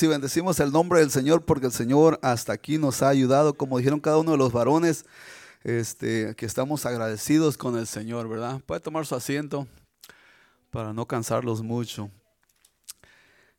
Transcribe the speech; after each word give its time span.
y 0.00 0.06
bendecimos 0.06 0.60
el 0.60 0.70
nombre 0.70 1.00
del 1.00 1.10
Señor 1.10 1.44
porque 1.44 1.66
el 1.66 1.72
Señor 1.72 2.20
hasta 2.22 2.52
aquí 2.52 2.78
nos 2.78 3.02
ha 3.02 3.08
ayudado, 3.08 3.54
como 3.54 3.78
dijeron 3.78 3.98
cada 3.98 4.18
uno 4.18 4.30
de 4.30 4.38
los 4.38 4.52
varones, 4.52 5.04
este, 5.64 6.36
que 6.36 6.46
estamos 6.46 6.86
agradecidos 6.86 7.58
con 7.58 7.76
el 7.76 7.88
Señor, 7.88 8.28
¿verdad? 8.28 8.60
Puede 8.64 8.80
tomar 8.80 9.04
su 9.06 9.16
asiento 9.16 9.66
para 10.70 10.92
no 10.92 11.06
cansarlos 11.06 11.62
mucho. 11.62 12.10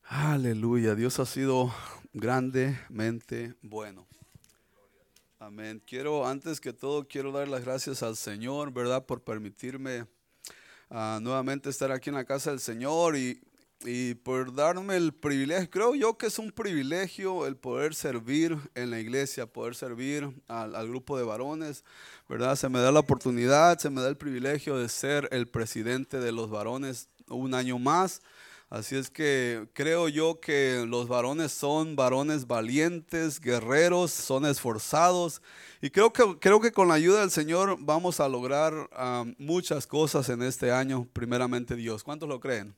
Aleluya, 0.04 0.96
Dios 0.96 1.20
ha 1.20 1.26
sido 1.26 1.74
grandemente 2.14 3.54
bueno. 3.62 4.08
Amén. 5.40 5.84
Quiero, 5.86 6.26
antes 6.26 6.62
que 6.62 6.72
todo, 6.72 7.06
quiero 7.06 7.34
dar 7.34 7.50
las 7.50 7.66
gracias 7.66 8.02
al 8.02 8.16
Señor, 8.16 8.72
¿verdad? 8.72 9.06
Por 9.06 9.22
permitirme 9.22 10.08
ah, 10.90 11.20
nuevamente 11.22 11.70
estar 11.70 11.92
aquí 11.92 12.10
en 12.10 12.16
la 12.16 12.26
casa 12.26 12.50
del 12.50 12.62
Señor 12.62 13.18
y, 13.18 13.42
y 13.86 14.16
por 14.16 14.54
darme 14.54 14.96
el 14.96 15.14
privilegio. 15.14 15.70
Creo 15.70 15.96
yo 15.96 16.18
que 16.18 16.28
es 16.28 16.40
un 16.40 16.52
privilegio 16.52 17.46
el 17.48 17.56
poder 17.56 17.96
servir 17.96 18.58
en 18.76 18.92
la 18.92 19.00
iglesia, 19.00 19.46
poder 19.46 19.76
servir 19.76 20.30
al, 20.48 20.76
al 20.76 20.88
grupo 20.88 21.18
de 21.18 21.24
varones, 21.24 21.84
¿verdad? 22.30 22.56
Se 22.56 22.70
me 22.70 22.80
da 22.80 22.92
la 22.92 23.00
oportunidad, 23.00 23.80
se 23.80 23.90
me 23.90 24.02
da 24.02 24.10
el 24.10 24.18
privilegio 24.18 24.78
de 24.78 24.90
ser 24.90 25.28
el 25.32 25.48
presidente 25.48 26.20
de 26.20 26.32
los 26.32 26.50
varones 26.50 27.10
un 27.28 27.54
año 27.54 27.80
más. 27.80 28.22
Así 28.74 28.96
es 28.96 29.12
que 29.12 29.68
creo 29.74 30.10
yo 30.10 30.40
que 30.40 30.84
los 30.88 31.08
varones 31.08 31.52
son 31.52 31.96
varones 31.96 32.48
valientes, 32.48 33.40
guerreros, 33.40 34.12
son 34.12 34.48
esforzados. 34.48 35.44
Y 35.80 35.92
creo 35.92 36.12
que, 36.12 36.40
creo 36.40 36.60
que 36.60 36.72
con 36.72 36.88
la 36.88 36.96
ayuda 36.96 37.20
del 37.20 37.30
Señor 37.30 37.78
vamos 37.80 38.20
a 38.20 38.28
lograr 38.28 38.90
ah, 38.94 39.26
muchas 39.38 39.86
cosas 39.86 40.28
en 40.30 40.42
este 40.42 40.72
año, 40.72 41.08
primeramente 41.14 41.76
Dios. 41.76 42.04
¿Cuántos 42.04 42.28
lo 42.28 42.40
creen? 42.40 42.74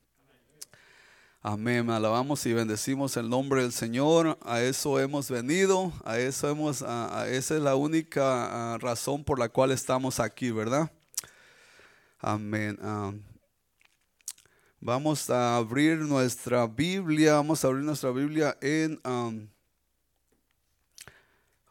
Amén. 1.48 1.92
Alabamos 1.92 2.44
y 2.48 2.54
bendecimos 2.54 3.16
el 3.18 3.30
nombre 3.30 3.62
del 3.62 3.72
Señor. 3.72 4.36
A 4.42 4.62
eso 4.62 5.00
hemos 5.00 5.30
venido, 5.30 5.94
a 6.04 6.18
eso 6.18 6.50
hemos, 6.50 6.82
a, 6.82 7.30
esa 7.30 7.56
es 7.56 7.62
la 7.62 7.76
única 7.76 8.80
razón 8.80 9.24
por 9.24 9.38
la 9.38 9.48
cual 9.48 9.70
estamos 9.70 10.20
aquí, 10.20 10.50
¿verdad? 10.50 10.92
Amén. 12.18 12.80
Ah, 12.82 13.14
Vamos 14.80 15.30
a 15.30 15.58
abrir 15.58 16.00
nuestra 16.00 16.66
Biblia, 16.66 17.36
vamos 17.36 17.64
a 17.64 17.68
abrir 17.68 17.84
nuestra 17.84 18.10
Biblia 18.10 18.58
en... 18.60 19.00
Um, 19.06 19.48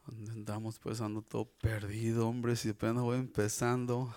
¿Dónde 0.07 0.31
andamos? 0.31 0.79
Pues 0.79 1.01
ando 1.01 1.21
todo 1.21 1.47
perdido, 1.47 2.29
hombre, 2.29 2.55
si 2.55 2.69
apenas 2.69 3.03
voy 3.03 3.19
empezando. 3.19 4.15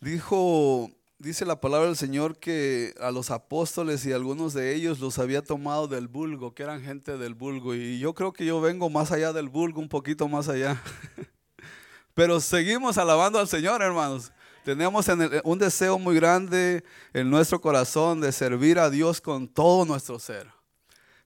Dijo, 0.00 0.92
dice 1.18 1.44
la 1.44 1.60
palabra 1.60 1.86
del 1.86 1.96
Señor 1.96 2.38
que 2.38 2.94
a 3.00 3.10
los 3.10 3.30
apóstoles 3.30 4.06
y 4.06 4.12
algunos 4.12 4.54
de 4.54 4.74
ellos 4.74 5.00
los 5.00 5.18
había 5.18 5.42
tomado 5.42 5.88
del 5.88 6.06
vulgo, 6.08 6.54
que 6.54 6.62
eran 6.62 6.82
gente 6.82 7.18
del 7.18 7.34
vulgo. 7.34 7.74
Y 7.74 7.98
yo 7.98 8.14
creo 8.14 8.32
que 8.32 8.46
yo 8.46 8.60
vengo 8.60 8.88
más 8.88 9.10
allá 9.10 9.32
del 9.32 9.48
vulgo, 9.48 9.80
un 9.80 9.88
poquito 9.88 10.28
más 10.28 10.48
allá. 10.48 10.80
Pero 12.14 12.40
seguimos 12.40 12.98
alabando 12.98 13.38
al 13.38 13.48
Señor, 13.48 13.82
hermanos. 13.82 14.32
Tenemos 14.64 15.06
un 15.44 15.58
deseo 15.58 15.98
muy 15.98 16.16
grande 16.16 16.84
en 17.14 17.30
nuestro 17.30 17.60
corazón 17.60 18.20
de 18.20 18.32
servir 18.32 18.78
a 18.78 18.90
Dios 18.90 19.20
con 19.20 19.48
todo 19.48 19.84
nuestro 19.84 20.18
ser. 20.18 20.46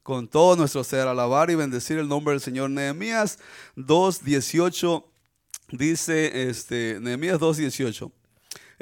Con 0.02 0.28
todo 0.28 0.56
nuestro 0.56 0.84
ser, 0.84 1.06
alabar 1.08 1.50
y 1.50 1.54
bendecir 1.54 1.98
el 1.98 2.08
nombre 2.08 2.32
del 2.32 2.40
Señor. 2.40 2.70
Nehemías 2.70 3.38
2.18 3.76 5.04
dice, 5.72 6.48
este, 6.48 6.98
Nehemías 7.00 7.38
2.18. 7.40 8.12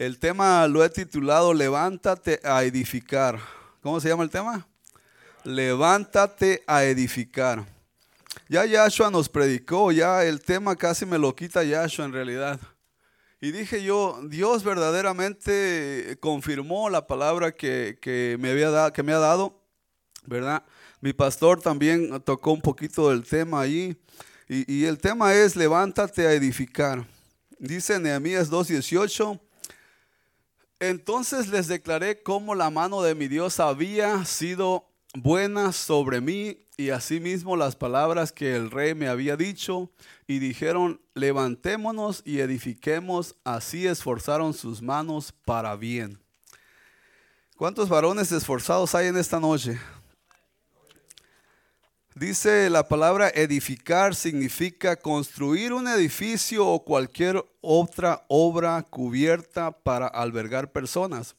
El 0.01 0.19
tema 0.19 0.67
lo 0.67 0.83
he 0.83 0.89
titulado 0.89 1.53
Levántate 1.53 2.41
a 2.43 2.65
edificar. 2.65 3.39
¿Cómo 3.83 4.01
se 4.01 4.09
llama 4.09 4.23
el 4.23 4.31
tema? 4.31 4.67
Levántate 5.45 6.62
a 6.67 6.84
edificar. 6.84 7.67
Ya 8.48 8.65
Yahshua 8.65 9.11
nos 9.11 9.29
predicó, 9.29 9.92
ya 9.92 10.25
el 10.25 10.41
tema 10.41 10.75
casi 10.75 11.05
me 11.05 11.19
lo 11.19 11.37
quita 11.37 11.65
Yahshua 11.65 12.07
en 12.07 12.15
realidad. 12.15 12.59
Y 13.42 13.51
dije 13.51 13.83
yo, 13.83 14.19
Dios 14.27 14.64
verdaderamente 14.64 16.17
confirmó 16.19 16.89
la 16.89 17.07
palabra 17.07 17.53
que, 17.53 18.39
me, 18.41 18.53
había 18.53 18.91
que 18.95 19.03
me 19.03 19.13
ha 19.13 19.19
dado, 19.19 19.61
¿verdad? 20.24 20.64
Mi 21.03 21.13
pastor 21.13 21.61
también 21.61 22.23
tocó 22.23 22.53
un 22.53 22.63
poquito 22.63 23.11
del 23.11 23.23
tema 23.27 23.61
allí. 23.61 23.95
Y, 24.48 24.77
y 24.77 24.86
el 24.86 24.97
tema 24.97 25.35
es, 25.35 25.57
levántate 25.57 26.27
a 26.27 26.33
edificar. 26.33 27.07
Dice 27.58 28.01
Nehemías 28.01 28.51
2.18. 28.51 29.39
Entonces 30.80 31.48
les 31.48 31.68
declaré 31.68 32.23
cómo 32.23 32.55
la 32.55 32.70
mano 32.70 33.02
de 33.02 33.14
mi 33.14 33.29
Dios 33.29 33.61
había 33.61 34.24
sido 34.24 34.86
buena 35.14 35.73
sobre 35.73 36.23
mí 36.23 36.67
y 36.79 36.89
asimismo 36.89 37.55
las 37.55 37.77
palabras 37.77 38.33
que 38.33 38.57
el 38.57 38.70
rey 38.70 38.95
me 38.95 39.08
había 39.08 39.36
dicho 39.36 39.91
y 40.27 40.39
dijeron, 40.39 40.98
levantémonos 41.14 42.23
y 42.24 42.41
edifiquemos, 42.41 43.36
así 43.45 43.86
esforzaron 43.86 44.55
sus 44.55 44.80
manos 44.80 45.33
para 45.45 45.77
bien. 45.77 46.18
¿Cuántos 47.58 47.91
varones 47.91 48.33
esforzados 48.33 48.95
hay 48.95 49.08
en 49.08 49.18
esta 49.18 49.39
noche? 49.39 49.79
Dice 52.17 52.69
la 52.71 52.89
palabra 52.89 53.31
edificar 53.33 54.17
significa 54.17 54.97
construir 54.97 55.73
un 55.73 55.87
edificio 55.87 56.67
o 56.67 56.85
cualquier 56.85 57.45
otra 57.61 58.25
obra 58.27 58.83
cubierta 58.83 59.71
para 59.71 60.09
albergar 60.09 60.73
personas. 60.73 61.37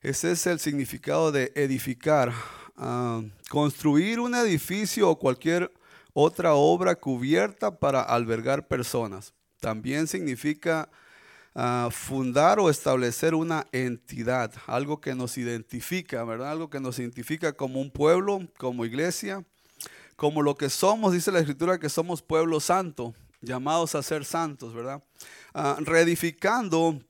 Ese 0.00 0.32
es 0.32 0.44
el 0.48 0.58
significado 0.58 1.30
de 1.30 1.52
edificar. 1.54 2.32
Ah, 2.76 3.22
construir 3.48 4.18
un 4.18 4.34
edificio 4.34 5.08
o 5.08 5.18
cualquier 5.18 5.72
otra 6.12 6.54
obra 6.54 6.96
cubierta 6.96 7.78
para 7.78 8.02
albergar 8.02 8.66
personas. 8.66 9.34
También 9.60 10.08
significa 10.08 10.90
ah, 11.54 11.90
fundar 11.92 12.58
o 12.58 12.70
establecer 12.70 13.36
una 13.36 13.68
entidad, 13.70 14.52
algo 14.66 15.00
que 15.00 15.14
nos 15.14 15.38
identifica, 15.38 16.24
¿verdad? 16.24 16.50
Algo 16.50 16.68
que 16.68 16.80
nos 16.80 16.98
identifica 16.98 17.52
como 17.52 17.80
un 17.80 17.92
pueblo, 17.92 18.46
como 18.58 18.84
iglesia, 18.84 19.44
como 20.16 20.42
lo 20.42 20.56
que 20.56 20.70
somos, 20.70 21.12
dice 21.12 21.30
la 21.30 21.40
escritura 21.40 21.78
que 21.78 21.88
somos 21.88 22.22
pueblo 22.22 22.58
santo, 22.60 23.14
llamados 23.40 23.94
a 23.94 24.02
ser 24.02 24.24
santos, 24.24 24.74
¿verdad? 24.74 25.02
Uh, 25.54 25.82
reedificando 25.84 27.00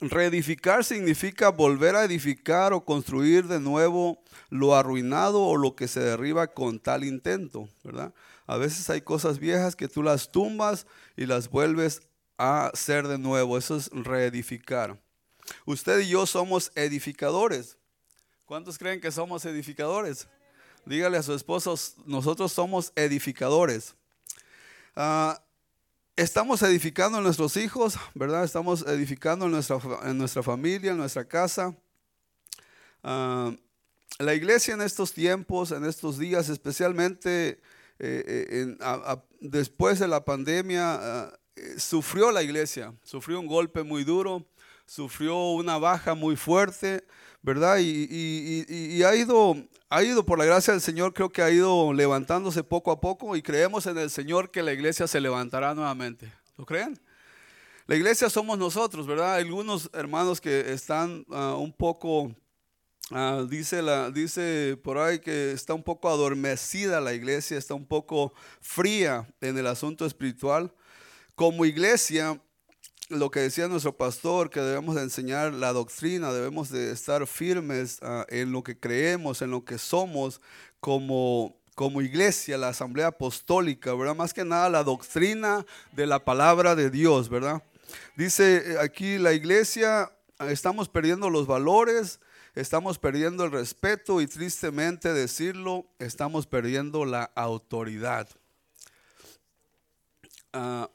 Reedificar 0.00 0.84
significa 0.84 1.50
volver 1.50 1.96
a 1.96 2.04
edificar 2.04 2.72
o 2.72 2.84
construir 2.84 3.46
de 3.46 3.60
nuevo 3.60 4.22
lo 4.48 4.74
arruinado 4.74 5.42
o 5.42 5.56
lo 5.56 5.76
que 5.76 5.88
se 5.88 6.00
derriba 6.00 6.48
con 6.48 6.80
tal 6.80 7.04
intento, 7.04 7.68
¿verdad? 7.84 8.14
A 8.46 8.56
veces 8.56 8.88
hay 8.90 9.02
cosas 9.02 9.38
viejas 9.38 9.76
que 9.76 9.88
tú 9.88 10.02
las 10.02 10.30
tumbas 10.32 10.86
y 11.16 11.26
las 11.26 11.48
vuelves 11.48 12.02
a 12.38 12.66
hacer 12.66 13.06
de 13.06 13.18
nuevo. 13.18 13.58
Eso 13.58 13.76
es 13.76 13.90
reedificar. 13.92 14.98
Usted 15.66 16.00
y 16.00 16.08
yo 16.08 16.26
somos 16.26 16.72
edificadores. 16.74 17.76
¿Cuántos 18.46 18.78
creen 18.78 19.00
que 19.00 19.12
somos 19.12 19.44
edificadores? 19.44 20.28
Dígale 20.84 21.16
a 21.16 21.22
su 21.22 21.32
esposo, 21.32 21.78
nosotros 22.06 22.52
somos 22.52 22.92
edificadores. 22.96 23.94
Ah, 24.96 25.40
estamos 26.16 26.60
edificando 26.62 27.18
en 27.18 27.24
nuestros 27.24 27.56
hijos, 27.56 27.96
¿verdad? 28.14 28.42
Estamos 28.42 28.82
edificando 28.82 29.46
en 29.46 29.52
nuestra, 29.52 29.78
en 30.04 30.18
nuestra 30.18 30.42
familia, 30.42 30.90
en 30.90 30.98
nuestra 30.98 31.24
casa. 31.24 31.76
Ah, 33.04 33.52
la 34.18 34.34
iglesia 34.34 34.74
en 34.74 34.82
estos 34.82 35.12
tiempos, 35.12 35.70
en 35.70 35.84
estos 35.84 36.18
días, 36.18 36.48
especialmente 36.48 37.60
eh, 37.98 38.74
eh, 38.78 39.16
después 39.40 40.00
de 40.00 40.08
la 40.08 40.24
pandemia, 40.24 40.94
ah, 40.94 41.38
eh, 41.54 41.74
sufrió 41.78 42.32
la 42.32 42.42
iglesia, 42.42 42.92
sufrió 43.04 43.38
un 43.38 43.46
golpe 43.46 43.84
muy 43.84 44.02
duro, 44.02 44.44
sufrió 44.86 45.50
una 45.52 45.78
baja 45.78 46.14
muy 46.14 46.36
fuerte, 46.36 47.04
¿verdad? 47.42 47.78
Y, 47.80 49.02
ha, 49.02 49.14
ido, 49.14 49.56
ha 49.88 50.02
ido, 50.02 50.24
por 50.24 50.38
la 50.38 50.44
gracia 50.44 50.72
del 50.72 50.80
Señor, 50.80 51.12
creo 51.12 51.30
que 51.30 51.42
ha 51.42 51.50
ido 51.50 51.92
levantándose 51.92 52.62
poco 52.62 52.90
a 52.90 53.00
poco 53.00 53.36
y 53.36 53.42
creemos 53.42 53.86
en 53.86 53.98
el 53.98 54.10
Señor 54.10 54.50
que 54.50 54.62
la 54.62 54.72
iglesia 54.72 55.06
se 55.06 55.20
levantará 55.20 55.74
nuevamente. 55.74 56.32
¿Lo 56.56 56.66
creen? 56.66 57.00
La 57.86 57.96
iglesia 57.96 58.30
somos 58.30 58.58
nosotros, 58.58 59.06
¿verdad? 59.06 59.34
Algunos 59.34 59.90
hermanos 59.92 60.40
que 60.40 60.72
están 60.72 61.26
ah, 61.32 61.56
un 61.58 61.72
poco, 61.72 62.32
ah, 63.10 63.44
dice, 63.48 63.82
la, 63.82 64.10
dice 64.10 64.78
por 64.82 64.98
ahí 64.98 65.18
que 65.18 65.50
está 65.52 65.74
un 65.74 65.82
poco 65.82 66.08
adormecida 66.08 67.00
la 67.00 67.12
iglesia, 67.12 67.58
está 67.58 67.74
un 67.74 67.86
poco 67.86 68.32
fría 68.60 69.28
en 69.40 69.58
el 69.58 69.66
asunto 69.66 70.06
espiritual. 70.06 70.72
Como 71.34 71.64
iglesia, 71.64 72.40
lo 73.12 73.30
que 73.30 73.40
decía 73.40 73.68
nuestro 73.68 73.96
pastor, 73.96 74.50
que 74.50 74.60
debemos 74.60 74.94
de 74.94 75.02
enseñar 75.02 75.52
la 75.52 75.72
doctrina, 75.72 76.32
debemos 76.32 76.70
de 76.70 76.90
estar 76.90 77.26
firmes 77.26 77.98
ah, 78.02 78.24
en 78.28 78.52
lo 78.52 78.62
que 78.62 78.78
creemos, 78.78 79.42
en 79.42 79.50
lo 79.50 79.64
que 79.64 79.78
somos 79.78 80.40
como, 80.80 81.56
como 81.74 82.02
iglesia, 82.02 82.58
la 82.58 82.68
asamblea 82.68 83.08
apostólica, 83.08 83.94
¿verdad? 83.94 84.16
Más 84.16 84.32
que 84.34 84.44
nada 84.44 84.68
la 84.68 84.82
doctrina 84.82 85.64
de 85.92 86.06
la 86.06 86.24
palabra 86.24 86.74
de 86.74 86.90
Dios, 86.90 87.28
¿verdad? 87.28 87.62
Dice 88.16 88.72
eh, 88.72 88.76
aquí 88.80 89.18
la 89.18 89.32
iglesia, 89.32 90.10
ah, 90.38 90.50
estamos 90.50 90.88
perdiendo 90.88 91.30
los 91.30 91.46
valores, 91.46 92.20
estamos 92.54 92.98
perdiendo 92.98 93.44
el 93.44 93.52
respeto 93.52 94.20
y 94.20 94.26
tristemente 94.26 95.12
decirlo, 95.12 95.86
estamos 95.98 96.46
perdiendo 96.46 97.04
la 97.04 97.24
autoridad. 97.34 98.28
Ah, 100.52 100.90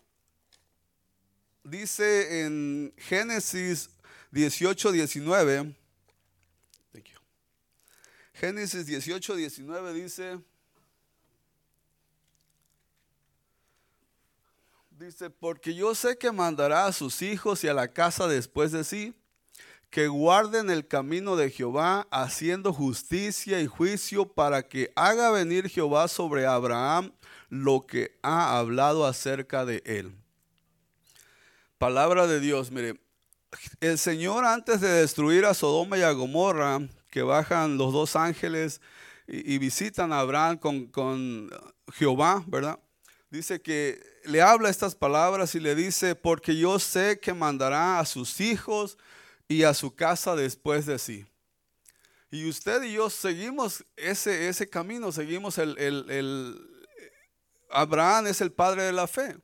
dice 1.69 2.45
en 2.45 2.93
Génesis 2.97 3.89
18, 4.31 4.91
19. 4.91 5.75
Génesis 8.33 8.85
18, 8.85 9.35
19 9.35 9.93
dice, 9.93 10.39
dice, 14.91 15.31
porque 15.31 15.73
yo 15.73 15.95
sé 15.95 16.19
que 16.19 16.31
mandará 16.31 16.85
a 16.85 16.93
sus 16.93 17.23
hijos 17.23 17.63
y 17.63 17.67
a 17.67 17.73
la 17.73 17.87
casa 17.87 18.27
después 18.27 18.71
de 18.71 18.83
sí, 18.83 19.15
que 19.89 20.07
guarden 20.07 20.69
el 20.69 20.87
camino 20.87 21.35
de 21.35 21.49
Jehová, 21.49 22.07
haciendo 22.11 22.73
justicia 22.73 23.59
y 23.59 23.65
juicio, 23.65 24.31
para 24.31 24.67
que 24.67 24.91
haga 24.95 25.31
venir 25.31 25.67
Jehová 25.67 26.07
sobre 26.07 26.45
Abraham 26.45 27.11
lo 27.49 27.87
que 27.87 28.19
ha 28.21 28.59
hablado 28.59 29.07
acerca 29.07 29.65
de 29.65 29.81
él. 29.83 30.15
Palabra 31.77 32.25
de 32.25 32.39
Dios, 32.39 32.71
mire, 32.71 32.99
el 33.81 33.99
Señor 33.99 34.45
antes 34.45 34.81
de 34.81 34.89
destruir 34.89 35.45
a 35.45 35.53
Sodoma 35.53 35.95
y 35.97 36.01
a 36.01 36.11
Gomorra, 36.11 36.79
que 37.11 37.21
bajan 37.21 37.77
los 37.77 37.93
dos 37.93 38.15
ángeles 38.15 38.81
y, 39.27 39.59
visitan 39.59 40.11
a 40.11 40.21
Abraham 40.21 40.57
con, 40.57 40.87
con 40.87 41.51
Jehová, 41.93 42.43
¿verdad? 42.47 42.79
Dice 43.29 43.61
que 43.61 44.01
le 44.23 44.41
habla 44.41 44.69
estas 44.69 44.95
palabras 44.95 45.53
y 45.53 45.59
le 45.59 45.75
dice, 45.75 46.15
porque 46.15 46.57
yo 46.57 46.79
sé 46.79 47.19
que 47.19 47.35
mandará 47.35 47.99
a 47.99 48.05
sus 48.05 48.41
hijos 48.41 48.97
y 49.47 49.61
a 49.61 49.75
su 49.75 49.93
casa 49.93 50.35
después 50.35 50.87
de 50.87 50.97
sí. 50.97 51.27
Y 52.31 52.49
usted 52.49 52.81
y 52.83 52.93
yo 52.93 53.11
seguimos 53.11 53.85
ese, 53.95 54.49
ese 54.49 54.67
camino, 54.67 55.11
seguimos 55.11 55.59
el, 55.59 55.77
el, 55.77 56.09
el, 56.09 56.85
Abraham 57.69 58.27
es 58.27 58.41
el 58.41 58.51
padre 58.51 58.81
de 58.81 58.93
la 58.93 59.05
fe. 59.05 59.37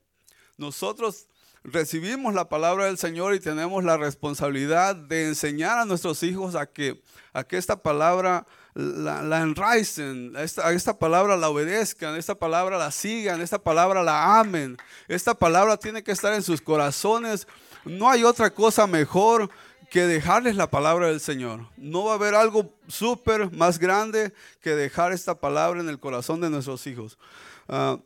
Nosotros 0.57 1.27
recibimos 1.63 2.33
la 2.33 2.49
palabra 2.49 2.85
del 2.85 2.97
Señor 2.97 3.33
y 3.33 3.39
tenemos 3.39 3.83
la 3.83 3.97
responsabilidad 3.97 4.95
de 4.95 5.27
enseñar 5.27 5.79
a 5.79 5.85
nuestros 5.85 6.21
hijos 6.23 6.55
a 6.55 6.65
que, 6.65 7.01
a 7.31 7.43
que 7.43 7.57
esta 7.57 7.81
palabra 7.81 8.45
la, 8.73 9.21
la 9.21 9.41
enraicen, 9.41 10.33
a 10.35 10.71
esta, 10.71 10.97
palabra 10.97 11.37
la 11.37 11.49
obedezcan, 11.49 12.15
esta 12.15 12.35
palabra 12.35 12.77
la 12.77 12.91
sigan, 12.91 13.41
esta 13.41 13.59
palabra 13.59 14.03
la 14.03 14.39
amen. 14.39 14.77
Esta 15.07 15.33
palabra 15.33 15.77
tiene 15.77 16.03
que 16.03 16.11
estar 16.11 16.33
en 16.33 16.43
sus 16.43 16.61
corazones. 16.61 17.47
No 17.85 18.09
hay 18.09 18.23
otra 18.23 18.49
cosa 18.49 18.87
mejor 18.87 19.49
que 19.89 20.07
dejarles 20.07 20.55
la 20.55 20.69
palabra 20.69 21.07
del 21.07 21.19
Señor. 21.19 21.67
No 21.77 22.05
va 22.05 22.13
a 22.13 22.15
haber 22.15 22.33
algo 22.33 22.73
súper 22.87 23.51
más 23.51 23.77
grande 23.77 24.33
que 24.59 24.71
dejar 24.71 25.13
esta 25.13 25.39
palabra 25.39 25.79
en 25.81 25.87
el 25.87 25.99
corazón 25.99 26.41
de 26.41 26.49
nuestros 26.49 26.87
hijos. 26.87 27.19
Uh, 27.67 27.99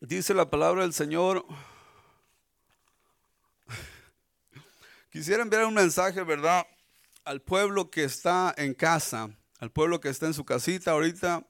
dice 0.00 0.34
la 0.34 0.50
palabra 0.50 0.82
del 0.82 0.92
Señor. 0.92 1.44
Quisiera 5.10 5.42
enviar 5.42 5.64
un 5.64 5.72
mensaje, 5.72 6.22
¿verdad? 6.22 6.66
Al 7.24 7.40
pueblo 7.40 7.90
que 7.90 8.04
está 8.04 8.54
en 8.58 8.74
casa, 8.74 9.30
al 9.58 9.70
pueblo 9.70 10.00
que 10.00 10.10
está 10.10 10.26
en 10.26 10.34
su 10.34 10.44
casita 10.44 10.90
ahorita, 10.90 11.46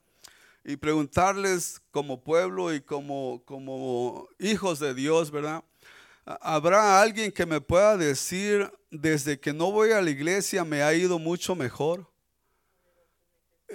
y 0.65 0.77
preguntarles 0.77 1.81
como 1.91 2.23
pueblo 2.23 2.73
y 2.73 2.81
como, 2.81 3.43
como 3.45 4.29
hijos 4.39 4.79
de 4.79 4.95
Dios, 4.95 5.33
¿verdad? 5.33 5.65
¿Habrá 6.25 7.03
alguien 7.03 7.33
que 7.33 7.47
me 7.47 7.61
pueda 7.61 7.97
decir, 7.97 8.71
desde 8.93 9.41
que 9.41 9.53
no 9.53 9.73
voy 9.73 9.91
a 9.91 10.03
la 10.03 10.11
iglesia 10.11 10.65
me 10.65 10.85
ha 10.85 10.95
ido 10.95 11.19
mucho 11.19 11.57
mejor? 11.57 12.09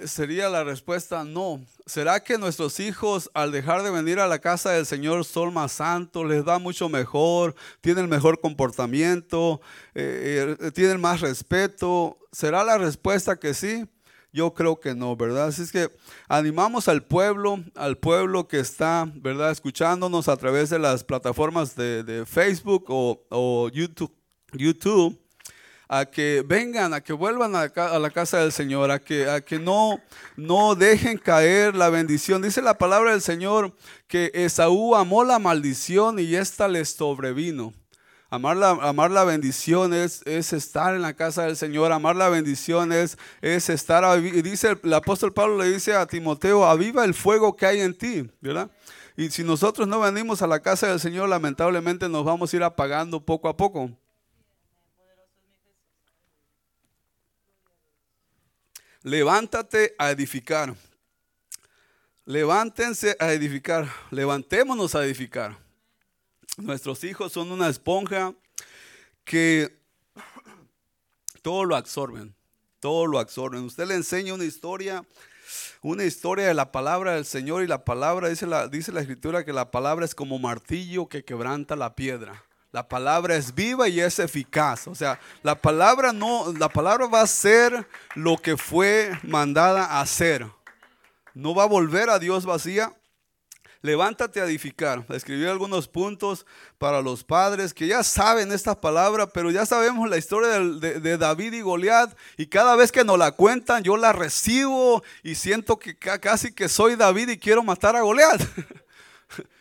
Sería 0.06 0.48
la 0.48 0.64
respuesta 0.64 1.22
no. 1.22 1.64
¿Será 1.86 2.18
que 2.18 2.36
nuestros 2.36 2.80
hijos 2.80 3.30
al 3.32 3.52
dejar 3.52 3.84
de 3.84 3.92
venir 3.92 4.18
a 4.18 4.26
la 4.26 4.40
casa 4.40 4.72
del 4.72 4.86
Señor 4.86 5.24
son 5.24 5.54
más 5.54 5.70
santos, 5.70 6.26
les 6.26 6.44
da 6.44 6.58
mucho 6.58 6.88
mejor, 6.88 7.54
tienen 7.80 8.08
mejor 8.08 8.40
comportamiento, 8.40 9.60
eh, 9.94 10.56
eh, 10.60 10.70
tienen 10.72 11.00
más 11.00 11.20
respeto? 11.20 12.18
¿Será 12.32 12.64
la 12.64 12.76
respuesta 12.76 13.36
que 13.36 13.54
sí? 13.54 13.86
Yo 14.32 14.52
creo 14.52 14.80
que 14.80 14.96
no, 14.96 15.14
¿verdad? 15.14 15.46
Así 15.46 15.62
es 15.62 15.70
que 15.70 15.88
animamos 16.28 16.88
al 16.88 17.04
pueblo, 17.04 17.62
al 17.76 17.96
pueblo 17.96 18.48
que 18.48 18.58
está, 18.58 19.08
¿verdad? 19.14 19.52
Escuchándonos 19.52 20.26
a 20.28 20.36
través 20.36 20.70
de 20.70 20.80
las 20.80 21.04
plataformas 21.04 21.76
de, 21.76 22.24
Facebook 22.26 22.86
o, 22.88 23.70
YouTube 23.72 24.12
a 25.88 26.06
que 26.06 26.44
vengan, 26.46 26.94
a 26.94 27.00
que 27.00 27.12
vuelvan 27.12 27.54
a, 27.54 27.68
la 27.98 28.10
casa 28.10 28.38
del 28.38 28.52
Señor, 28.52 28.90
a 28.90 28.98
que, 28.98 29.28
a 29.28 29.40
que 29.40 29.58
no, 29.58 30.00
no 30.36 30.74
dejen 30.74 31.18
caer 31.18 31.74
la 31.74 31.90
bendición. 31.90 32.42
Dice 32.42 32.62
la 32.62 32.78
palabra 32.78 33.12
del 33.12 33.22
Señor 33.22 33.74
que 34.06 34.30
Esaú 34.34 34.94
amó 34.94 35.24
la 35.24 35.38
maldición 35.38 36.18
y 36.18 36.34
esta 36.34 36.68
le 36.68 36.84
sobrevino. 36.84 37.72
Amar 38.30 38.56
la, 38.56 38.70
amar 38.70 39.12
la 39.12 39.22
bendición 39.22 39.94
es, 39.94 40.22
es, 40.24 40.52
estar 40.52 40.94
en 40.96 41.02
la 41.02 41.14
casa 41.14 41.44
del 41.44 41.56
Señor. 41.56 41.92
Amar 41.92 42.16
la 42.16 42.28
bendición 42.28 42.92
es, 42.92 43.16
es 43.40 43.70
estar. 43.70 44.20
Dice 44.20 44.76
el, 44.82 44.92
apóstol 44.92 45.32
Pablo 45.32 45.58
le 45.58 45.70
dice 45.70 45.94
a 45.94 46.06
Timoteo: 46.06 46.64
Aviva 46.66 47.04
el 47.04 47.14
fuego 47.14 47.54
que 47.54 47.66
hay 47.66 47.80
en 47.80 47.96
ti, 47.96 48.28
¿verdad? 48.40 48.70
Y 49.16 49.30
si 49.30 49.44
nosotros 49.44 49.86
no 49.86 50.00
venimos 50.00 50.42
a 50.42 50.48
la 50.48 50.60
casa 50.60 50.88
del 50.88 50.98
Señor, 50.98 51.28
lamentablemente 51.28 52.08
nos 52.08 52.24
vamos 52.24 52.52
a 52.52 52.56
ir 52.56 52.64
apagando 52.64 53.24
poco 53.24 53.48
a 53.48 53.56
poco. 53.56 53.92
Levántate 59.04 59.94
a 59.98 60.10
edificar. 60.10 60.74
Levántense 62.24 63.16
a 63.20 63.32
edificar. 63.32 63.86
Levantémonos 64.10 64.94
a 64.94 65.04
edificar. 65.04 65.56
Nuestros 66.56 67.04
hijos 67.04 67.32
son 67.32 67.52
una 67.52 67.68
esponja 67.68 68.34
que 69.24 69.78
todo 71.42 71.64
lo 71.64 71.76
absorben. 71.76 72.34
Todo 72.80 73.06
lo 73.06 73.18
absorben. 73.18 73.64
Usted 73.64 73.86
le 73.86 73.94
enseña 73.94 74.34
una 74.34 74.44
historia, 74.44 75.04
una 75.82 76.04
historia 76.04 76.46
de 76.46 76.54
la 76.54 76.72
palabra 76.72 77.14
del 77.14 77.26
Señor 77.26 77.62
y 77.62 77.66
la 77.66 77.84
palabra, 77.84 78.30
dice 78.30 78.46
la, 78.46 78.68
dice 78.68 78.90
la 78.90 79.00
escritura 79.00 79.44
que 79.44 79.52
la 79.52 79.70
palabra 79.70 80.06
es 80.06 80.14
como 80.14 80.38
martillo 80.38 81.08
que 81.08 81.24
quebranta 81.24 81.76
la 81.76 81.94
piedra. 81.94 82.42
La 82.74 82.88
palabra 82.88 83.36
es 83.36 83.54
viva 83.54 83.88
y 83.88 84.00
es 84.00 84.18
eficaz. 84.18 84.88
O 84.88 84.96
sea, 84.96 85.20
la 85.44 85.54
palabra 85.54 86.12
no, 86.12 86.52
la 86.58 86.68
palabra 86.68 87.06
va 87.06 87.20
a 87.20 87.26
ser 87.28 87.86
lo 88.16 88.36
que 88.36 88.56
fue 88.56 89.16
mandada 89.22 89.84
a 89.84 90.00
hacer. 90.00 90.44
No 91.34 91.54
va 91.54 91.62
a 91.62 91.68
volver 91.68 92.10
a 92.10 92.18
Dios 92.18 92.44
vacía. 92.44 92.92
Levántate 93.80 94.40
a 94.40 94.44
edificar. 94.46 95.06
Escribí 95.10 95.46
algunos 95.46 95.86
puntos 95.86 96.46
para 96.76 97.00
los 97.00 97.22
padres 97.22 97.72
que 97.72 97.86
ya 97.86 98.02
saben 98.02 98.50
esta 98.50 98.80
palabra, 98.80 99.28
pero 99.28 99.52
ya 99.52 99.64
sabemos 99.66 100.10
la 100.10 100.16
historia 100.16 100.58
de, 100.58 101.16
David 101.16 101.52
y 101.52 101.60
Goliat. 101.60 102.12
Y 102.36 102.48
cada 102.48 102.74
vez 102.74 102.90
que 102.90 103.04
nos 103.04 103.20
la 103.20 103.30
cuentan, 103.30 103.84
yo 103.84 103.96
la 103.96 104.12
recibo 104.12 105.04
y 105.22 105.36
siento 105.36 105.78
que 105.78 105.96
casi 105.96 106.52
que 106.52 106.68
soy 106.68 106.96
David 106.96 107.28
y 107.28 107.38
quiero 107.38 107.62
matar 107.62 107.94
a 107.94 108.00
Goliat. 108.00 108.40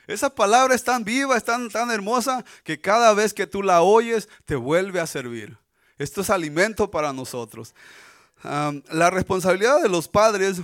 Esa 0.08 0.34
palabra 0.34 0.76
es 0.76 0.84
tan 0.84 1.04
viva, 1.04 1.38
es 1.38 1.44
tan, 1.44 1.70
tan 1.70 1.92
hermosa, 1.92 2.44
que 2.64 2.80
cada 2.80 3.14
vez 3.14 3.34
que 3.34 3.48
tú 3.48 3.64
la 3.64 3.82
oyes, 3.82 4.30
te 4.46 4.56
vuelve 4.56 5.00
a 5.00 5.08
servir. 5.08 5.58
Esto 5.98 6.22
es 6.22 6.30
alimento 6.30 6.92
para 6.92 7.14
nosotros. 7.14 7.74
la 8.44 9.10
responsabilidad 9.10 9.82
de 9.82 9.90
los 9.90 10.08
padres, 10.08 10.62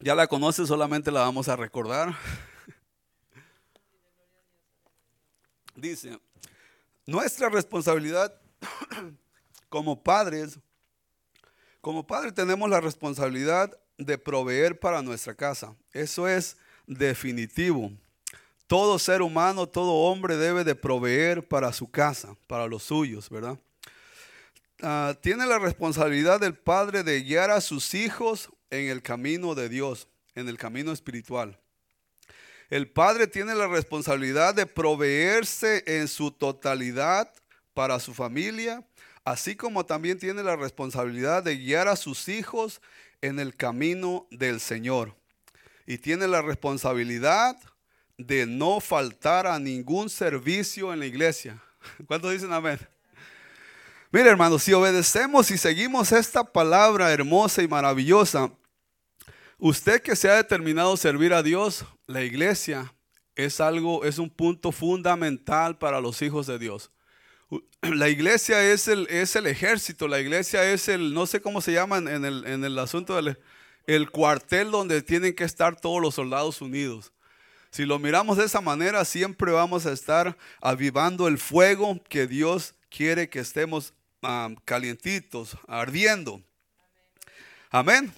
ya 0.00 0.14
la 0.14 0.26
conoces, 0.26 0.68
solamente 0.68 1.10
la 1.10 1.20
vamos 1.20 1.48
a 1.48 1.56
recordar. 1.56 2.14
Dice, 5.76 6.18
nuestra 7.04 7.48
responsabilidad 7.48 8.34
como 9.68 10.02
padres, 10.02 10.58
como 11.80 12.06
padres 12.06 12.34
tenemos 12.34 12.68
la 12.68 12.80
responsabilidad 12.80 13.78
de 13.98 14.18
proveer 14.18 14.80
para 14.80 15.02
nuestra 15.02 15.34
casa. 15.34 15.76
Eso 15.92 16.26
es 16.26 16.56
definitivo. 16.86 17.92
Todo 18.66 18.98
ser 18.98 19.22
humano, 19.22 19.68
todo 19.68 19.92
hombre 19.92 20.36
debe 20.36 20.64
de 20.64 20.74
proveer 20.74 21.46
para 21.46 21.72
su 21.72 21.88
casa, 21.88 22.36
para 22.46 22.66
los 22.66 22.82
suyos, 22.82 23.30
¿verdad? 23.30 23.58
Ah, 24.82 25.14
tiene 25.22 25.46
la 25.46 25.58
responsabilidad 25.58 26.40
del 26.40 26.54
padre 26.54 27.02
de 27.02 27.22
guiar 27.22 27.50
a 27.50 27.60
sus 27.60 27.94
hijos 27.94 28.50
en 28.70 28.88
el 28.88 29.02
camino 29.02 29.54
de 29.54 29.68
Dios, 29.68 30.08
en 30.34 30.48
el 30.48 30.58
camino 30.58 30.92
espiritual. 30.92 31.58
El 32.68 32.90
padre 32.90 33.28
tiene 33.28 33.54
la 33.54 33.68
responsabilidad 33.68 34.54
de 34.54 34.66
proveerse 34.66 35.84
en 35.86 36.08
su 36.08 36.32
totalidad 36.32 37.32
para 37.72 38.00
su 38.00 38.12
familia, 38.12 38.84
así 39.24 39.54
como 39.54 39.86
también 39.86 40.18
tiene 40.18 40.42
la 40.42 40.56
responsabilidad 40.56 41.44
de 41.44 41.56
guiar 41.56 41.86
a 41.86 41.94
sus 41.94 42.28
hijos 42.28 42.82
en 43.22 43.38
el 43.38 43.54
camino 43.54 44.26
del 44.32 44.60
Señor. 44.60 45.14
Y 45.86 45.98
tiene 45.98 46.26
la 46.26 46.42
responsabilidad 46.42 47.56
de 48.18 48.46
no 48.46 48.80
faltar 48.80 49.46
a 49.46 49.58
ningún 49.58 50.08
servicio 50.08 50.92
en 50.92 51.00
la 51.00 51.06
iglesia. 51.06 51.62
¿Cuántos 52.06 52.32
dicen 52.32 52.52
amén? 52.52 52.78
Mire, 54.10 54.30
hermanos, 54.30 54.62
si 54.62 54.72
obedecemos 54.72 55.50
y 55.50 55.58
seguimos 55.58 56.12
esta 56.12 56.44
palabra 56.44 57.12
hermosa 57.12 57.62
y 57.62 57.68
maravillosa, 57.68 58.50
usted 59.58 60.00
que 60.00 60.16
se 60.16 60.30
ha 60.30 60.36
determinado 60.36 60.96
servir 60.96 61.34
a 61.34 61.42
Dios, 61.42 61.84
la 62.06 62.22
iglesia 62.22 62.94
es 63.34 63.60
algo, 63.60 64.04
es 64.04 64.18
un 64.18 64.30
punto 64.30 64.72
fundamental 64.72 65.76
para 65.76 66.00
los 66.00 66.22
hijos 66.22 66.46
de 66.46 66.58
Dios. 66.58 66.90
La 67.82 68.08
iglesia 68.08 68.62
es 68.72 68.88
el, 68.88 69.06
es 69.08 69.36
el 69.36 69.46
ejército, 69.46 70.08
la 70.08 70.18
iglesia 70.18 70.64
es 70.72 70.88
el, 70.88 71.14
no 71.14 71.26
sé 71.26 71.40
cómo 71.40 71.60
se 71.60 71.72
llama 71.72 71.98
en 71.98 72.24
el, 72.24 72.44
en 72.44 72.64
el 72.64 72.76
asunto 72.78 73.14
del 73.14 73.38
el 73.86 74.10
cuartel 74.10 74.72
donde 74.72 75.00
tienen 75.02 75.34
que 75.34 75.44
estar 75.44 75.80
todos 75.80 76.02
los 76.02 76.16
soldados 76.16 76.60
unidos. 76.60 77.12
Si 77.76 77.84
lo 77.84 77.98
miramos 77.98 78.38
de 78.38 78.46
esa 78.46 78.62
manera, 78.62 79.04
siempre 79.04 79.52
vamos 79.52 79.84
a 79.84 79.92
estar 79.92 80.34
avivando 80.62 81.28
el 81.28 81.36
fuego 81.36 82.02
que 82.08 82.26
Dios 82.26 82.74
quiere 82.88 83.28
que 83.28 83.40
estemos 83.40 83.92
calientitos, 84.64 85.58
ardiendo. 85.68 86.40
Amén. 87.68 88.14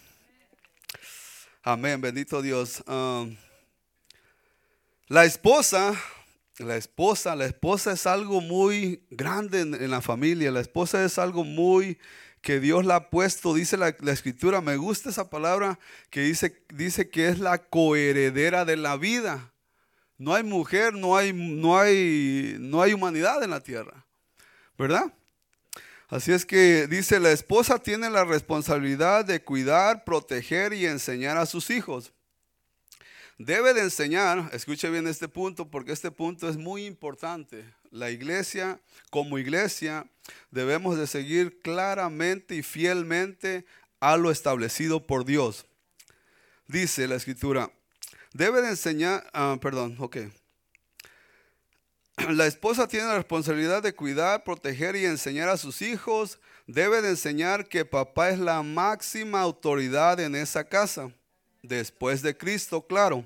Amén, 1.64 2.00
bendito 2.00 2.40
Dios. 2.40 2.84
la 5.08 5.24
esposa, 5.24 5.92
la 6.58 6.76
esposa, 6.76 7.34
la 7.34 7.46
esposa 7.46 7.90
es 7.90 8.06
algo 8.06 8.40
muy 8.40 9.02
grande 9.10 9.62
en, 9.62 9.90
la 9.90 10.00
familia. 10.00 10.52
La 10.52 10.60
esposa 10.60 11.04
es 11.04 11.18
algo 11.18 11.42
muy 11.42 11.98
que 12.40 12.60
Dios 12.60 12.84
la 12.84 12.96
ha 12.96 13.10
puesto, 13.10 13.54
dice 13.54 13.76
la, 13.76 13.88
escritura, 13.88 14.60
me 14.60 14.76
gusta 14.76 15.10
esa 15.10 15.30
palabra 15.30 15.78
que 16.10 16.20
dice, 16.20 16.62
dice 16.72 17.10
que 17.10 17.28
es 17.28 17.38
la 17.38 17.58
coheredera 17.58 18.64
de 18.64 18.76
la 18.76 18.96
vida. 18.96 19.52
No 20.16 20.34
hay 20.34 20.42
mujer, 20.42 20.94
no 20.94 21.16
hay, 21.16 21.32
no 21.32 21.78
hay, 21.78 22.56
no 22.58 22.82
hay 22.82 22.92
humanidad 22.92 23.42
en 23.42 23.50
la 23.50 23.60
tierra, 23.60 24.04
¿verdad? 24.76 25.12
Así 26.08 26.32
es 26.32 26.46
que 26.46 26.86
dice, 26.86 27.20
la 27.20 27.32
esposa 27.32 27.78
tiene 27.78 28.08
la 28.08 28.24
responsabilidad 28.24 29.24
de 29.24 29.42
cuidar, 29.42 30.04
proteger 30.04 30.72
y 30.72 30.86
enseñar 30.86 31.36
a 31.36 31.46
sus 31.46 31.70
hijos. 31.70 32.12
Debe 33.36 33.74
de 33.74 33.82
enseñar, 33.82 34.50
escuche 34.52 34.90
bien 34.90 35.06
este 35.06 35.28
punto 35.28 35.70
porque 35.70 35.92
este 35.92 36.10
punto 36.10 36.48
es 36.48 36.56
muy 36.56 36.86
importante. 36.86 37.64
La 37.90 38.10
iglesia, 38.10 38.80
como 39.10 39.38
iglesia, 39.38 40.06
debemos 40.50 40.98
de 40.98 41.06
seguir 41.06 41.60
claramente 41.60 42.54
y 42.54 42.62
fielmente 42.62 43.64
a 44.00 44.16
lo 44.16 44.30
establecido 44.30 45.06
por 45.06 45.24
Dios. 45.24 45.66
Dice 46.66 47.08
la 47.08 47.16
escritura, 47.16 47.70
debe 48.32 48.60
de 48.60 48.68
enseñar, 48.70 49.28
ah, 49.32 49.56
perdón, 49.60 49.96
ok, 49.98 50.18
la 52.30 52.46
esposa 52.46 52.88
tiene 52.88 53.06
la 53.06 53.16
responsabilidad 53.16 53.82
de 53.82 53.94
cuidar, 53.94 54.44
proteger 54.44 54.96
y 54.96 55.06
enseñar 55.06 55.48
a 55.48 55.56
sus 55.56 55.82
hijos. 55.82 56.38
Debe 56.66 57.00
de 57.00 57.10
enseñar 57.10 57.68
que 57.68 57.84
papá 57.84 58.30
es 58.30 58.38
la 58.38 58.62
máxima 58.62 59.40
autoridad 59.40 60.20
en 60.20 60.34
esa 60.34 60.64
casa. 60.64 61.10
Después 61.62 62.22
de 62.22 62.36
Cristo, 62.36 62.86
claro. 62.86 63.24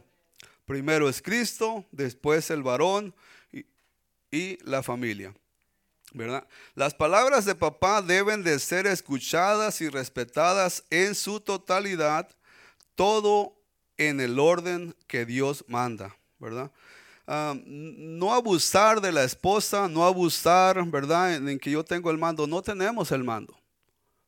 Primero 0.66 1.08
es 1.08 1.20
Cristo, 1.20 1.84
después 1.90 2.50
el 2.50 2.62
varón 2.62 3.14
y, 4.32 4.58
la 4.64 4.82
familia. 4.82 5.32
¿verdad? 6.14 6.46
Las 6.74 6.94
palabras 6.94 7.44
de 7.44 7.54
papá 7.54 8.02
deben 8.02 8.42
de 8.42 8.58
ser 8.58 8.86
escuchadas 8.86 9.80
y 9.80 9.88
respetadas 9.88 10.84
en 10.90 11.14
su 11.14 11.40
totalidad, 11.40 12.28
todo 12.94 13.54
en 13.96 14.20
el 14.20 14.38
orden 14.38 14.94
que 15.06 15.24
Dios 15.24 15.64
manda, 15.68 16.16
¿verdad? 16.38 16.70
Ah, 17.26 17.54
no 17.64 18.34
abusar 18.34 19.00
de 19.00 19.12
la 19.12 19.24
esposa, 19.24 19.88
no 19.88 20.04
abusar, 20.04 20.84
¿verdad? 20.86 21.36
En, 21.36 21.58
que 21.58 21.70
yo 21.70 21.84
tengo 21.84 22.10
el 22.10 22.18
mando. 22.18 22.46
No 22.46 22.62
tenemos 22.62 23.12
el 23.12 23.22
mando. 23.22 23.56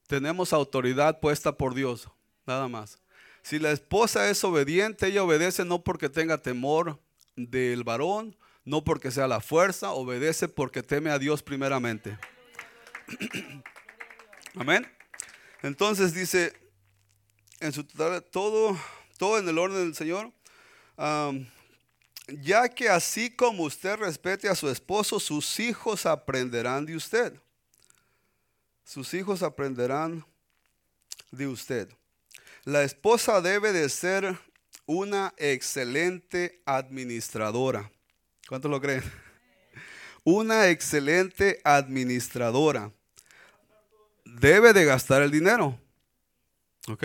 Tenemos 0.07 0.53
autoridad 0.53 1.19
puesta 1.19 1.53
por 1.53 1.75
Dios, 1.75 2.09
nada 2.47 2.69
más. 2.69 2.99
Si 3.43 3.59
la 3.59 3.73
esposa 3.73 4.31
es 4.31 4.43
obediente, 4.45 5.07
ella 5.07 5.25
obedece 5.25 5.65
no 5.65 5.83
porque 5.83 6.09
tenga 6.09 6.39
temor 6.39 6.99
del 7.37 7.83
varón, 7.85 8.37
no 8.65 8.83
porque 8.83 9.11
sea 9.11 9.29
la 9.29 9.41
fuerza, 9.41 9.91
obedece 9.91 10.49
porque 10.49 10.83
teme 10.83 11.11
a 11.11 11.19
Dios 11.19 11.43
primeramente. 11.43 12.19
Amén. 14.55 14.87
Entonces 15.63 16.15
dice, 16.15 16.53
en 17.61 17.73
su 17.73 17.85
todo, 17.85 18.79
todo 19.19 19.39
en 19.39 19.49
el 19.49 19.59
orden 19.59 19.85
del 19.85 19.95
Señor. 19.95 20.33
Ya 22.29 22.69
que 22.69 22.89
así 22.89 23.31
como 23.31 23.65
usted 23.65 23.97
respete 23.97 24.49
a 24.49 24.55
su 24.55 24.69
esposo, 24.71 25.21
sus 25.21 25.61
hijos 25.61 26.07
aprenderán 26.07 26.87
de 26.87 26.97
usted. 26.97 27.39
Sus 28.85 29.13
hijos 29.15 29.43
aprenderán 29.43 30.25
de 31.31 31.47
usted. 31.47 31.89
La 32.65 32.83
esposa 32.83 33.41
debe 33.41 33.73
de 33.73 33.89
ser 33.89 34.39
una 34.87 35.35
excelente 35.37 36.63
administradora. 36.65 37.91
¿Cuántos 38.49 38.71
lo 38.71 38.81
creen? 38.81 39.03
Una 40.25 40.69
excelente 40.69 41.61
administradora. 41.65 42.93
Debe 44.25 44.73
de 44.73 44.85
gastar 44.85 45.23
el 45.23 45.31
dinero. 45.31 45.79
¿Ok? 46.89 47.05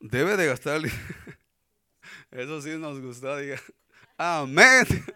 Debe 0.00 0.36
de 0.36 0.46
gastar 0.46 0.76
el 0.76 0.82
dinero. 0.82 1.02
Eso 2.30 2.62
sí 2.62 2.70
nos 2.76 3.00
gustó, 3.00 3.36
diga. 3.36 3.60
Amén. 4.16 4.86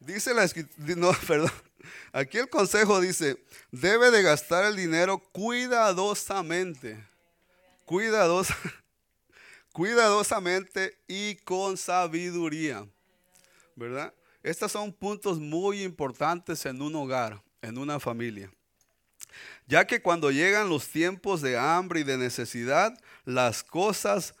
Dice 0.00 0.32
la 0.32 0.44
escritura, 0.44 0.94
no, 0.96 1.12
perdón. 1.26 1.50
Aquí 2.12 2.38
el 2.38 2.48
consejo 2.48 3.00
dice, 3.00 3.36
debe 3.70 4.10
de 4.10 4.22
gastar 4.22 4.64
el 4.64 4.76
dinero 4.76 5.18
cuidadosamente. 5.32 7.04
Cuidados, 7.84 8.48
cuidadosamente 9.72 10.98
y 11.06 11.36
con 11.36 11.76
sabiduría. 11.76 12.86
¿Verdad? 13.76 14.12
Estos 14.42 14.72
son 14.72 14.92
puntos 14.92 15.38
muy 15.38 15.82
importantes 15.82 16.64
en 16.66 16.82
un 16.82 16.94
hogar, 16.96 17.42
en 17.62 17.78
una 17.78 18.00
familia. 18.00 18.50
Ya 19.66 19.86
que 19.86 20.00
cuando 20.00 20.30
llegan 20.30 20.68
los 20.68 20.88
tiempos 20.88 21.42
de 21.42 21.58
hambre 21.58 22.00
y 22.00 22.04
de 22.04 22.16
necesidad, 22.16 22.98
las 23.24 23.62
cosas 23.62 24.34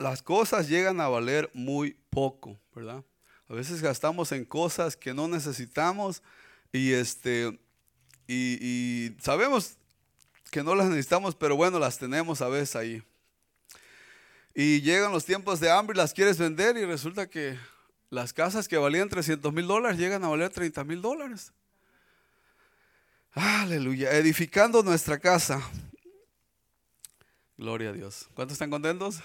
las 0.00 0.22
cosas 0.22 0.66
llegan 0.68 0.98
a 1.00 1.08
valer 1.08 1.50
muy 1.52 1.94
poco, 2.08 2.58
¿verdad? 2.74 3.04
A 3.48 3.52
veces 3.52 3.82
gastamos 3.82 4.32
en 4.32 4.46
cosas 4.46 4.96
que 4.96 5.12
no 5.12 5.28
necesitamos 5.28 6.22
y 6.72 6.92
este 6.92 7.60
y, 8.26 9.12
sabemos 9.20 9.74
que 10.50 10.62
no 10.62 10.76
las 10.76 10.88
necesitamos, 10.88 11.34
pero 11.34 11.56
bueno, 11.56 11.78
las 11.78 11.98
tenemos 11.98 12.40
a 12.40 12.48
veces 12.48 12.76
ahí. 12.76 13.02
Y 14.54 14.80
llegan 14.80 15.12
los 15.12 15.24
tiempos 15.24 15.60
de 15.60 15.70
hambre 15.70 15.94
y 15.94 15.98
las 15.98 16.12
quieres 16.12 16.38
vender 16.38 16.76
y 16.76 16.84
resulta 16.84 17.28
que 17.28 17.58
las 18.10 18.32
casas 18.32 18.66
que 18.66 18.76
valían 18.76 19.08
300 19.08 19.52
mil 19.52 19.66
dólares 19.66 19.98
llegan 19.98 20.24
a 20.24 20.28
valer 20.28 20.50
30 20.50 20.82
mil 20.84 21.00
dólares. 21.00 21.52
Aleluya. 23.32 24.10
Edificando 24.12 24.82
nuestra 24.82 25.18
casa. 25.18 25.62
Gloria 27.56 27.90
a 27.90 27.92
Dios. 27.92 28.28
¿Cuántos 28.34 28.54
están 28.54 28.70
contentos? 28.70 29.20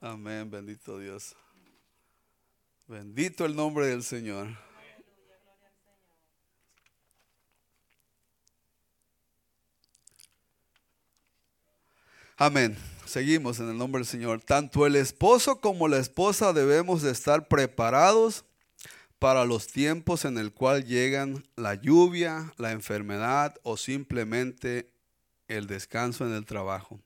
Amén, 0.00 0.50
bendito 0.50 0.98
Dios. 0.98 1.34
Bendito 2.86 3.46
el 3.46 3.56
nombre 3.56 3.86
del 3.86 4.02
Señor. 4.02 4.48
Amén. 12.36 12.76
Seguimos 13.06 13.60
en 13.60 13.68
el 13.68 13.78
nombre 13.78 14.00
del 14.00 14.08
Señor. 14.08 14.40
Tanto 14.40 14.86
el 14.86 14.96
esposo 14.96 15.60
como 15.60 15.86
la 15.86 15.98
esposa 15.98 16.52
debemos 16.52 17.00
de 17.00 17.12
estar 17.12 17.46
preparados 17.46 18.44
para 19.20 19.44
los 19.44 19.68
tiempos 19.68 20.24
en 20.24 20.38
el 20.38 20.52
cual 20.52 20.84
llegan 20.84 21.44
la 21.54 21.76
lluvia, 21.76 22.52
la 22.56 22.72
enfermedad 22.72 23.54
o 23.62 23.76
simplemente 23.76 24.90
el 25.46 25.68
descanso 25.68 26.26
en 26.26 26.34
el 26.34 26.44
trabajo. 26.44 26.98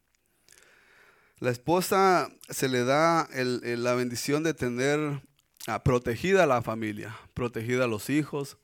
La 1.41 1.51
esposa 1.51 2.31
se 2.49 2.71
le 2.71 2.85
da 2.85 3.29
la 3.35 3.95
bendición 3.95 4.43
de 4.43 4.55
tener 4.55 5.21
ah, 5.67 5.85
protegida 5.85 6.45
a 6.45 6.47
la 6.47 6.63
familia, 6.63 7.15
protegida 7.35 7.85
a 7.85 7.89
los 7.89 8.09
hijos, 8.09 8.57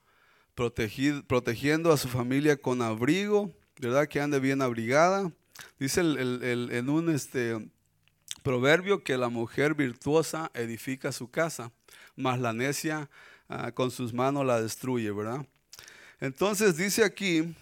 protegiendo 0.54 1.92
a 1.92 1.99
su 1.99 2.09
familia 2.09 2.56
con 2.56 2.80
abrigo, 2.80 3.52
¿verdad? 3.78 4.09
Que 4.09 4.23
ande 4.23 4.40
bien 4.40 4.62
abrigada. 4.62 5.30
Dice 5.78 6.00
en 6.00 6.88
un 6.88 7.11
este, 7.11 7.68
proverbio 8.42 9.02
que 9.02 9.16
la 9.16 9.28
mujer 9.28 9.75
virtuosa 9.75 10.50
edifica 10.54 11.12
su 11.12 11.30
casa, 11.30 11.73
mas 12.16 12.38
la 12.38 12.52
necia 12.52 13.08
ah, 13.49 13.73
con 13.73 13.90
sus 13.90 14.12
manos 14.12 14.44
la 14.46 14.61
destruye, 14.61 15.11
¿verdad? 15.11 15.46
Entonces 16.20 16.76
dice 16.76 17.04
aquí 17.04 17.54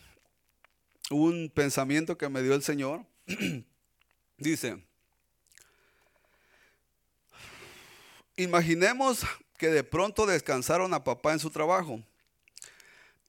un 1.11 1.51
pensamiento 1.55 2.17
que 2.17 2.29
me 2.29 2.43
dio 2.43 2.55
el 2.55 2.63
Señor. 2.63 3.05
dice, 4.39 4.83
Imaginemos 8.37 9.27
que 9.59 9.69
de 9.69 9.85
pronto 9.85 10.25
descansaron 10.27 10.95
a 10.95 11.05
papá 11.05 11.33
en 11.33 11.39
su 11.39 11.51
trabajo 11.51 12.03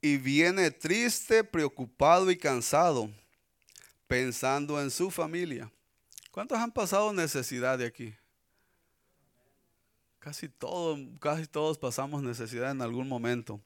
y 0.01 0.17
viene 0.17 0.71
triste, 0.71 1.43
preocupado 1.43 2.31
y 2.31 2.37
cansado, 2.37 3.11
pensando 4.13 4.79
en 4.79 4.91
su 4.91 5.09
familia. 5.09 5.71
¿Cuántos 6.29 6.59
han 6.59 6.71
pasado 6.71 7.11
necesidad 7.11 7.79
de 7.79 7.87
aquí? 7.87 8.13
Casi, 10.19 10.47
todo, 10.47 10.99
casi 11.19 11.47
todos 11.47 11.79
pasamos 11.79 12.21
necesidad 12.21 12.69
en 12.69 12.83
algún 12.83 13.07
momento. 13.07 13.59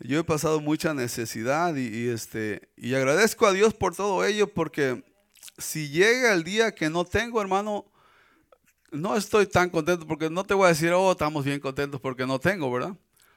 Yo 0.00 0.18
he 0.18 0.24
pasado 0.24 0.60
mucha 0.60 0.92
necesidad 0.92 1.76
y, 1.76 2.08
este, 2.08 2.68
y 2.76 2.96
agradezco 2.96 3.46
a 3.46 3.52
Dios 3.52 3.72
por 3.74 3.94
todo 3.94 4.24
ello 4.24 4.52
porque 4.52 5.04
si 5.56 5.88
llega 5.88 6.32
el 6.32 6.42
día 6.42 6.74
que 6.74 6.90
no 6.90 7.04
tengo, 7.04 7.40
hermano, 7.40 7.84
no 8.90 9.16
estoy 9.16 9.46
tan 9.46 9.70
contento 9.70 10.04
porque 10.04 10.28
no 10.30 10.42
te 10.42 10.54
voy 10.54 10.64
a 10.64 10.70
decir, 10.70 10.90
oh, 10.92 11.12
estamos 11.12 11.44
bien 11.44 11.60
contentos 11.60 12.00
porque 12.00 12.26
no 12.26 12.40
tengo, 12.40 12.72
¿verdad? 12.72 12.96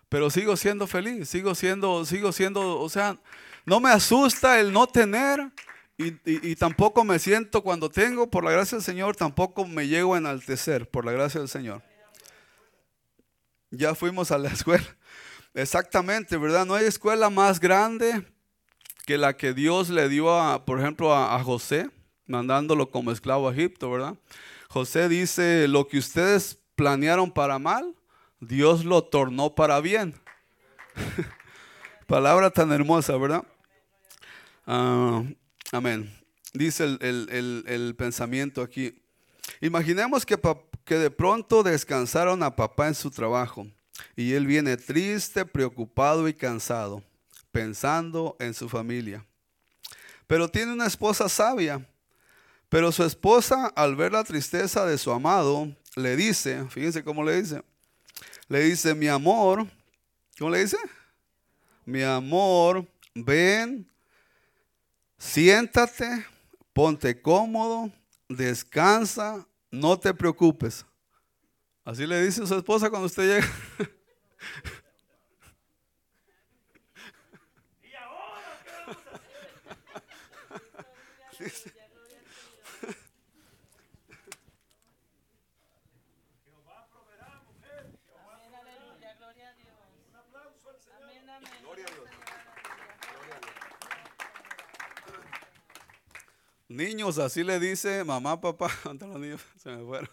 Pero 0.10 0.32
sigo 0.32 0.58
siendo 0.58 0.88
feliz, 0.88 1.30
sigo 1.30 1.54
siendo, 1.54 2.04
sigo 2.06 2.32
siendo, 2.32 2.80
o 2.80 2.90
sea, 2.90 3.20
no 3.68 3.80
me 3.80 3.92
asusta 3.92 4.60
el 4.60 4.74
no 4.74 4.88
tener 4.88 5.52
y, 6.00 6.56
tampoco 6.56 7.04
me 7.04 7.18
siento 7.18 7.63
cuando 7.63 7.89
tengo, 7.89 8.30
por 8.30 8.44
la 8.44 8.51
gracia 8.51 8.77
del 8.77 8.86
Señor, 8.86 9.16
tampoco 9.16 9.66
me 9.66 9.88
llego 9.88 10.13
a 10.13 10.20
enaltecer, 10.20 10.88
por 10.88 11.04
la 11.04 11.12
gracia 11.12 11.39
del 11.39 11.50
Señor. 11.50 11.82
Ya 13.72 13.96
fuimos 13.96 14.32
a 14.32 14.38
la 14.38 14.50
escuela. 14.54 14.86
Exactamente, 15.56 16.38
¿verdad? 16.38 16.68
No 16.68 16.75
hay 16.75 16.86
escuela 16.86 17.32
más 17.32 17.60
grande 17.60 18.24
que 19.08 19.18
la 19.18 19.38
que 19.38 19.54
Dios 19.54 19.89
le 19.89 20.08
dio, 20.08 20.39
a, 20.39 20.66
por 20.66 20.80
ejemplo, 20.80 21.16
a, 21.16 21.42
José, 21.44 21.89
mandándolo 22.27 22.92
como 22.92 23.12
esclavo 23.12 23.50
a 23.50 23.54
Egipto, 23.54 23.89
¿verdad? 23.89 24.16
José 24.70 25.10
dice, 25.10 25.68
lo 25.68 25.88
que 25.88 25.98
ustedes 25.98 26.60
planearon 26.75 27.32
para 27.32 27.58
mal, 27.58 27.96
Dios 28.39 28.86
lo 28.86 29.04
tornó 29.04 29.56
para 29.56 29.82
bien. 29.82 30.13
Palabra 32.06 32.51
tan 32.51 32.72
hermosa, 32.72 33.18
¿verdad? 33.18 33.44
Ah, 34.68 35.24
amén. 35.72 36.14
Dice 36.54 36.84
el, 36.84 37.96
pensamiento 37.98 38.62
aquí. 38.62 39.02
Imaginemos 39.62 40.26
que, 40.26 40.40
que 40.86 40.96
de 40.96 41.12
pronto 41.12 41.64
descansaron 41.64 42.42
a 42.44 42.56
papá 42.56 42.88
en 42.88 42.96
su 42.96 43.12
trabajo 43.12 43.68
y 44.16 44.34
él 44.34 44.48
viene 44.48 44.78
triste, 44.78 45.46
preocupado 45.46 46.28
y 46.28 46.34
cansado, 46.34 47.04
pensando 47.52 48.36
en 48.40 48.54
su 48.54 48.70
familia. 48.70 49.26
Pero 50.26 50.50
tiene 50.50 50.74
una 50.74 50.88
esposa 50.88 51.30
sabia. 51.30 51.88
Pero 52.70 52.92
su 52.92 53.04
esposa, 53.04 53.68
al 53.68 53.96
ver 53.96 54.12
la 54.12 54.24
tristeza 54.24 54.86
de 54.86 54.98
su 54.98 55.12
amado, 55.12 55.74
le 55.96 56.18
dice, 56.18 56.66
fíjense 56.70 57.04
cómo 57.04 57.24
le 57.24 57.42
dice, 57.42 57.62
le 58.50 58.60
dice, 58.62 58.94
mi 58.94 59.08
amor, 59.08 59.66
¿cómo 60.38 60.52
le 60.52 60.60
dice? 60.60 60.78
Mi 61.86 62.04
amor, 62.04 62.86
ven, 63.16 63.90
siéntate, 65.18 66.26
ponte 66.74 67.20
cómodo, 67.22 67.92
descansa, 68.30 69.46
no 69.72 69.98
te 69.98 70.14
preocupes. 70.14 70.86
Así 71.84 72.06
le 72.06 72.22
dice 72.24 72.44
a 72.44 72.46
su 72.46 72.56
esposa 72.56 72.90
cuando 72.90 73.06
usted 73.08 73.24
llega. 73.24 73.48
Niños, 96.78 97.18
así 97.18 97.44
le 97.44 97.60
dice 97.60 98.04
mamá, 98.04 98.40
papá. 98.40 98.70
¿Dónde 98.84 99.08
los 99.08 99.20
niños? 99.20 99.42
Se 99.64 99.72
me 99.72 99.84
fueron. 99.84 100.12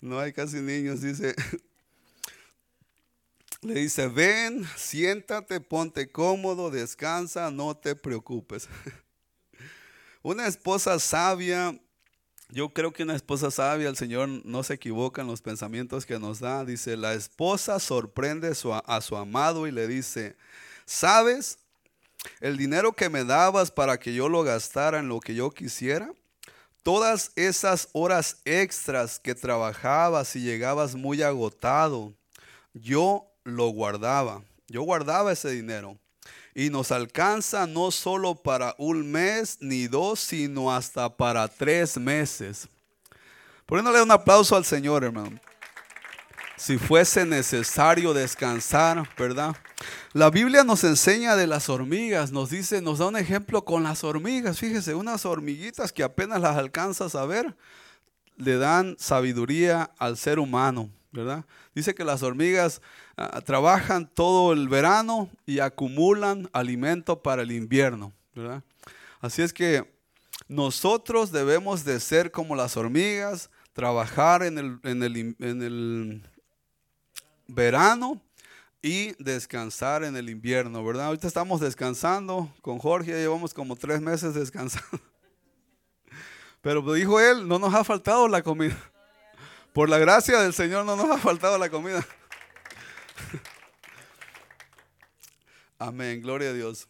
No 0.00 0.18
hay 0.18 0.32
casi 0.32 0.56
niños, 0.56 1.02
dice. 1.02 1.34
Le 3.60 3.74
dice, 3.74 4.08
ven, 4.08 4.66
siéntate, 4.76 5.60
ponte 5.60 6.10
cómodo, 6.10 6.70
descansa, 6.70 7.50
no 7.50 7.76
te 7.76 7.94
preocupes. 7.94 8.66
Una 10.22 10.48
esposa 10.48 10.98
sabia, 10.98 11.78
yo 12.48 12.70
creo 12.70 12.92
que 12.92 13.04
una 13.04 13.14
esposa 13.14 13.52
sabia, 13.52 13.88
el 13.88 13.96
Señor 13.96 14.28
no 14.28 14.64
se 14.64 14.74
equivoca 14.74 15.20
en 15.20 15.28
los 15.28 15.42
pensamientos 15.42 16.06
que 16.06 16.18
nos 16.18 16.40
da. 16.40 16.64
Dice, 16.64 16.96
la 16.96 17.12
esposa 17.12 17.78
sorprende 17.78 18.48
a 18.86 19.00
su 19.00 19.16
amado 19.16 19.68
y 19.68 19.70
le 19.70 19.86
dice, 19.86 20.34
¿sabes? 20.86 21.58
El 22.40 22.56
dinero 22.56 22.92
que 22.92 23.08
me 23.08 23.24
dabas 23.24 23.70
para 23.70 23.98
que 23.98 24.14
yo 24.14 24.28
lo 24.28 24.42
gastara 24.42 24.98
en 24.98 25.08
lo 25.08 25.20
que 25.20 25.34
yo 25.34 25.50
quisiera, 25.50 26.12
todas 26.82 27.32
esas 27.36 27.88
horas 27.92 28.38
extras 28.44 29.18
que 29.18 29.34
trabajabas 29.34 30.36
y 30.36 30.40
llegabas 30.40 30.94
muy 30.94 31.22
agotado, 31.22 32.14
yo 32.74 33.26
lo 33.44 33.68
guardaba. 33.68 34.42
Yo 34.68 34.82
guardaba 34.82 35.32
ese 35.32 35.50
dinero. 35.50 35.98
Y 36.54 36.70
nos 36.70 36.92
alcanza 36.92 37.66
no 37.66 37.90
solo 37.90 38.34
para 38.34 38.74
un 38.78 39.10
mes 39.10 39.58
ni 39.60 39.86
dos, 39.86 40.20
sino 40.20 40.72
hasta 40.72 41.08
para 41.16 41.48
tres 41.48 41.96
meses. 41.96 42.68
Poniéndole 43.66 44.02
un 44.02 44.10
aplauso 44.10 44.54
al 44.54 44.64
Señor, 44.64 45.04
hermano 45.04 45.40
si 46.62 46.78
fuese 46.78 47.26
necesario 47.26 48.14
descansar, 48.14 49.02
¿verdad? 49.18 49.56
La 50.12 50.30
Biblia 50.30 50.64
nos 50.64 50.84
enseña 50.84 51.36
de 51.36 51.46
las 51.46 51.68
hormigas, 51.68 52.32
nos 52.32 52.50
dice, 52.50 52.82
nos 52.82 52.98
da 52.98 53.06
un 53.06 53.16
ejemplo 53.16 53.64
con 53.64 53.82
las 53.82 54.04
hormigas. 54.04 54.58
Fíjese, 54.58 54.94
unas 54.94 55.24
hormiguitas 55.24 55.92
que 55.92 56.02
apenas 56.02 56.40
las 56.40 56.56
alcanzas 56.56 57.14
a 57.14 57.24
ver, 57.24 57.56
le 58.36 58.56
dan 58.56 58.96
sabiduría 58.98 59.90
al 59.98 60.16
ser 60.16 60.38
humano, 60.38 60.90
¿verdad? 61.12 61.44
Dice 61.74 61.94
que 61.94 62.04
las 62.04 62.22
hormigas 62.22 62.82
ah, 63.16 63.40
trabajan 63.40 64.08
todo 64.12 64.52
el 64.52 64.68
verano 64.68 65.30
y 65.46 65.60
acumulan 65.60 66.48
alimento 66.52 67.22
para 67.22 67.42
el 67.42 67.52
invierno, 67.52 68.12
¿verdad? 68.34 68.62
Así 69.20 69.42
es 69.42 69.52
que 69.52 69.90
nosotros 70.48 71.32
debemos 71.32 71.84
de 71.84 72.00
ser 72.00 72.30
como 72.30 72.56
las 72.56 72.76
hormigas, 72.76 73.50
trabajar 73.72 74.42
en 74.42 74.58
el, 74.58 74.78
en 74.82 75.02
el, 75.02 75.16
en 75.38 75.62
el 75.62 76.22
verano 77.46 78.20
y 78.82 79.12
descansar 79.22 80.02
en 80.02 80.16
el 80.16 80.28
invierno, 80.28 80.84
¿verdad? 80.84 81.06
Ahorita 81.06 81.28
estamos 81.28 81.60
descansando 81.60 82.52
con 82.60 82.80
Jorge, 82.80 83.12
llevamos 83.12 83.54
como 83.54 83.76
tres 83.76 84.00
meses 84.00 84.34
descansando. 84.34 85.00
Pero 86.60 86.92
dijo 86.92 87.20
él, 87.20 87.46
no 87.46 87.60
nos 87.60 87.72
ha 87.72 87.84
faltado 87.84 88.26
la 88.26 88.42
comida. 88.42 88.76
Por 89.72 89.88
la 89.88 89.98
gracia 89.98 90.40
del 90.40 90.52
Señor 90.52 90.84
no 90.84 90.96
nos 90.96 91.08
ha 91.08 91.18
faltado 91.18 91.56
la 91.58 91.70
comida. 91.70 92.04
Amén, 95.78 96.20
gloria 96.20 96.50
a 96.50 96.52
Dios. 96.52 96.88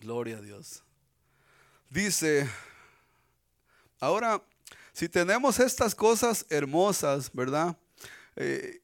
Gloria 0.00 0.38
a 0.38 0.40
Dios. 0.40 0.84
Dice, 1.90 2.48
ahora, 3.98 4.40
si 4.92 5.08
tenemos 5.08 5.58
estas 5.58 5.94
cosas 5.94 6.46
hermosas, 6.48 7.30
¿verdad? 7.32 7.76
Eh, 8.36 8.80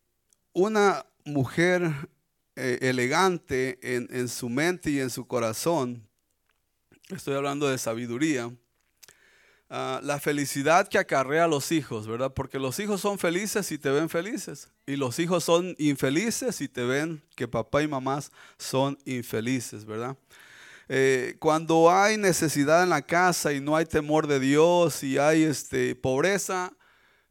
una 0.52 1.06
mujer 1.28 2.08
eh, 2.56 2.78
elegante 2.82 3.78
en, 3.82 4.28
su 4.28 4.48
mente 4.48 4.90
y 4.90 4.98
en 4.98 5.10
su 5.10 5.26
corazón, 5.26 6.08
estoy 7.10 7.34
hablando 7.34 7.68
de 7.68 7.78
sabiduría, 7.78 8.50
ah, 9.70 10.00
la 10.02 10.18
felicidad 10.18 10.88
que 10.88 10.98
acarrea 10.98 11.44
a 11.44 11.48
los 11.48 11.70
hijos, 11.70 12.08
¿verdad? 12.08 12.32
Porque 12.34 12.58
los 12.58 12.78
hijos 12.80 13.00
son 13.00 13.18
felices 13.18 13.70
y 13.70 13.78
te 13.78 13.90
ven 13.90 14.08
felices. 14.08 14.68
Y 14.86 14.96
los 14.96 15.18
hijos 15.18 15.44
son 15.44 15.76
infelices 15.78 16.60
y 16.60 16.68
te 16.68 16.82
ven 16.84 17.22
que 17.36 17.46
papá 17.46 17.82
y 17.82 17.88
mamá 17.88 18.20
son 18.58 18.98
infelices, 19.04 19.84
¿verdad? 19.84 20.16
Eh, 20.88 21.36
cuando 21.38 21.92
hay 21.92 22.16
necesidad 22.16 22.82
en 22.82 22.88
la 22.88 23.02
casa 23.02 23.52
y 23.52 23.60
no 23.60 23.76
hay 23.76 23.84
temor 23.84 24.26
de 24.26 24.40
Dios 24.40 25.04
y 25.04 25.18
hay 25.18 25.42
este, 25.42 25.94
pobreza, 25.94 26.72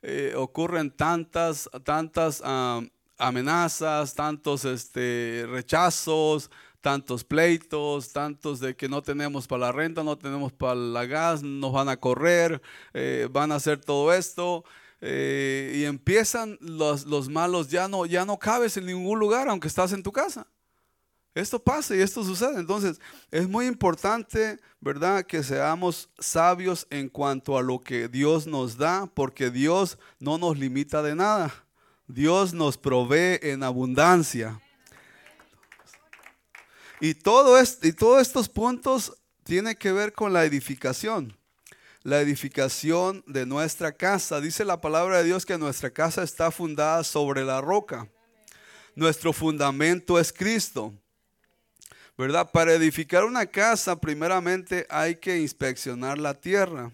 eh, 0.04 0.36
ocurren 0.38 0.92
tantas, 0.92 1.68
tantas 1.84 2.42
ah, 2.46 2.82
amenazas, 3.18 4.14
tantos 4.14 4.66
este, 4.66 5.46
rechazos, 5.50 6.50
tantos 6.82 7.24
pleitos, 7.24 8.14
tantos 8.14 8.60
de 8.60 8.76
que 8.76 8.88
no 8.88 9.02
tenemos 9.02 9.48
para 9.48 9.68
la 9.68 9.72
renta, 9.72 10.04
no 10.04 10.18
tenemos 10.18 10.54
para 10.54 10.76
la 10.76 11.06
gas, 11.06 11.44
nos 11.44 11.74
van 11.74 11.90
a 11.90 11.98
correr, 11.98 12.62
eh, 12.94 13.28
van 13.32 13.52
a 13.52 13.56
hacer 13.56 13.80
todo 13.80 14.14
esto. 14.14 14.64
Eh, 15.02 15.74
y 15.76 15.84
empiezan 15.84 16.58
los, 16.60 17.06
los, 17.06 17.30
malos, 17.30 17.70
ya 17.70 17.88
no, 17.88 18.06
ya 18.06 18.26
no 18.26 18.40
cabes 18.40 18.78
en 18.78 18.88
ningún 18.88 19.20
lugar 19.20 19.48
aunque 19.48 19.68
estás 19.68 19.92
en 19.94 20.02
tu 20.02 20.12
casa. 20.12 20.48
Esto 21.36 21.60
pasa 21.60 21.96
y 21.96 22.00
esto 22.00 22.24
sucede. 22.24 22.60
Entonces, 22.60 23.00
es 23.30 23.48
muy 23.48 23.68
importante, 23.68 24.60
¿verdad?, 24.80 25.24
que 25.24 25.44
seamos 25.44 26.10
sabios 26.18 26.88
en 26.90 27.10
cuanto 27.10 27.58
a 27.60 27.62
lo 27.62 27.80
que 27.80 28.08
Dios 28.08 28.48
nos 28.48 28.78
da, 28.78 29.06
porque 29.14 29.52
Dios 29.52 30.00
no 30.20 30.40
nos 30.40 30.58
limita 30.58 31.04
de 31.04 31.14
nada. 31.14 31.67
Dios 32.08 32.54
nos 32.54 32.78
provee 32.78 33.38
en 33.42 33.64
abundancia. 33.64 34.62
Y, 37.02 37.14
todo 37.14 37.62
y 37.84 37.92
todos 37.92 38.22
estos 38.22 38.48
puntos 38.48 39.14
tienen 39.44 39.76
que 39.76 39.92
ver 39.92 40.14
con 40.14 40.32
la 40.32 40.46
edificación. 40.46 41.38
La 42.04 42.22
edificación 42.22 43.24
de 43.28 43.46
nuestra 43.46 43.92
casa. 43.92 44.40
Dice 44.40 44.64
la 44.64 44.80
palabra 44.80 45.18
de 45.18 45.26
Dios 45.26 45.46
que 45.46 45.58
nuestra 45.58 45.90
casa 45.90 46.24
está 46.24 46.50
fundada 46.50 47.04
sobre 47.04 47.44
la 47.44 47.60
roca. 47.60 48.08
Nuestro 48.96 49.34
fundamento 49.34 50.18
es 50.18 50.32
Cristo. 50.32 50.94
¿Verdad? 52.18 52.50
Para 52.52 52.74
edificar 52.74 53.26
una 53.26 53.46
casa, 53.46 54.00
primeramente 54.00 54.88
hay 54.90 55.18
que 55.18 55.38
inspeccionar 55.38 56.18
la 56.18 56.34
tierra. 56.34 56.92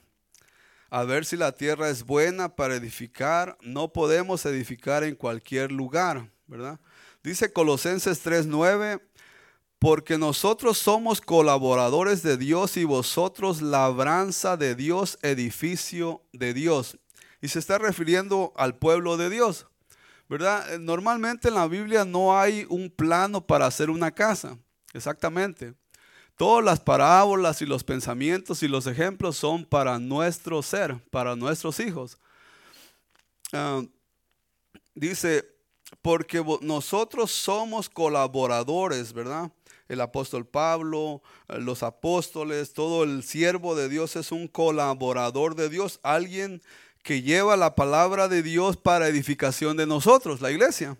A 0.94 1.06
ver 1.06 1.26
si 1.26 1.38
la 1.38 1.54
tierra 1.54 1.90
es 1.90 2.04
buena 2.04 2.56
para 2.56 2.76
edificar. 2.76 3.58
No 3.62 3.92
podemos 3.92 4.46
edificar 4.46 5.04
en 5.04 5.16
cualquier 5.16 5.72
lugar, 5.72 6.30
¿verdad? 6.46 6.80
Dice 7.24 7.52
Colosenses 7.52 8.22
3:9, 8.24 9.02
porque 9.80 10.20
nosotros 10.20 10.78
somos 10.78 11.20
colaboradores 11.20 12.22
de 12.22 12.38
Dios 12.38 12.78
y 12.78 12.84
vosotros 12.84 13.64
labranza 13.64 14.56
de 14.56 14.76
Dios, 14.76 15.18
edificio 15.24 16.22
de 16.32 16.54
Dios. 16.54 17.00
Y 17.42 17.48
se 17.48 17.58
está 17.58 17.80
refiriendo 17.80 18.54
al 18.56 18.78
pueblo 18.78 19.18
de 19.18 19.32
Dios. 19.32 19.66
¿Verdad? 20.30 20.78
Normalmente 20.78 21.48
en 21.48 21.56
la 21.56 21.68
Biblia 21.68 22.06
no 22.06 22.38
hay 22.38 22.68
un 22.70 22.92
plano 22.92 23.48
para 23.48 23.66
hacer 23.66 23.90
una 23.90 24.12
casa. 24.12 24.60
Exactamente. 24.94 25.74
Todas 26.36 26.66
las 26.66 26.80
parábolas 26.80 27.62
y 27.62 27.66
los 27.66 27.84
pensamientos 27.84 28.64
y 28.64 28.68
los 28.68 28.88
ejemplos 28.88 29.38
son 29.38 29.66
para 29.66 30.00
nuestro 30.00 30.62
ser, 30.64 30.98
para 31.12 31.36
nuestros 31.36 31.80
hijos. 31.80 32.18
Ah, 33.52 33.84
dice, 34.96 35.54
porque 36.02 36.44
nosotros 36.62 37.32
somos 37.32 37.90
colaboradores, 37.90 39.14
¿verdad? 39.14 39.52
El 39.88 40.02
apóstol 40.02 40.46
Pablo, 40.46 41.22
eh, 41.50 41.60
los 41.60 41.84
apóstoles, 41.84 42.74
todo 42.74 43.04
el 43.04 43.24
siervo 43.24 43.76
de 43.76 43.90
Dios 43.90 44.16
es 44.16 44.32
un 44.32 44.48
colaborador 44.48 45.56
de 45.56 45.70
Dios, 45.70 46.00
alguien 46.04 46.62
que 47.04 47.22
lleva 47.22 47.58
la 47.58 47.76
palabra 47.76 48.28
de 48.28 48.42
Dios 48.42 48.78
para 48.78 49.08
edificación 49.08 49.78
de 49.78 49.86
nosotros, 49.86 50.42
la 50.42 50.52
iglesia. 50.52 50.98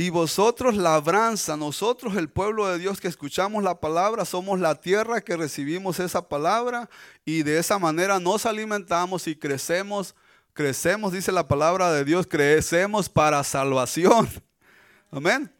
Y 0.00 0.08
vosotros 0.08 0.78
labranza, 0.78 1.58
nosotros 1.58 2.16
el 2.16 2.30
pueblo 2.30 2.66
de 2.66 2.78
Dios 2.78 3.02
que 3.02 3.06
escuchamos 3.06 3.62
la 3.62 3.80
palabra, 3.80 4.24
somos 4.24 4.58
la 4.58 4.74
tierra 4.74 5.20
que 5.20 5.36
recibimos 5.36 6.00
esa 6.00 6.26
palabra 6.26 6.88
y 7.22 7.42
de 7.42 7.58
esa 7.58 7.78
manera 7.78 8.18
nos 8.18 8.46
alimentamos 8.46 9.26
y 9.26 9.36
crecemos, 9.36 10.14
crecemos, 10.54 11.12
dice 11.12 11.30
la 11.32 11.46
palabra 11.46 11.92
de 11.92 12.06
Dios, 12.06 12.26
crecemos 12.26 13.10
para 13.10 13.44
salvación. 13.44 14.26
Amén. 15.10 15.52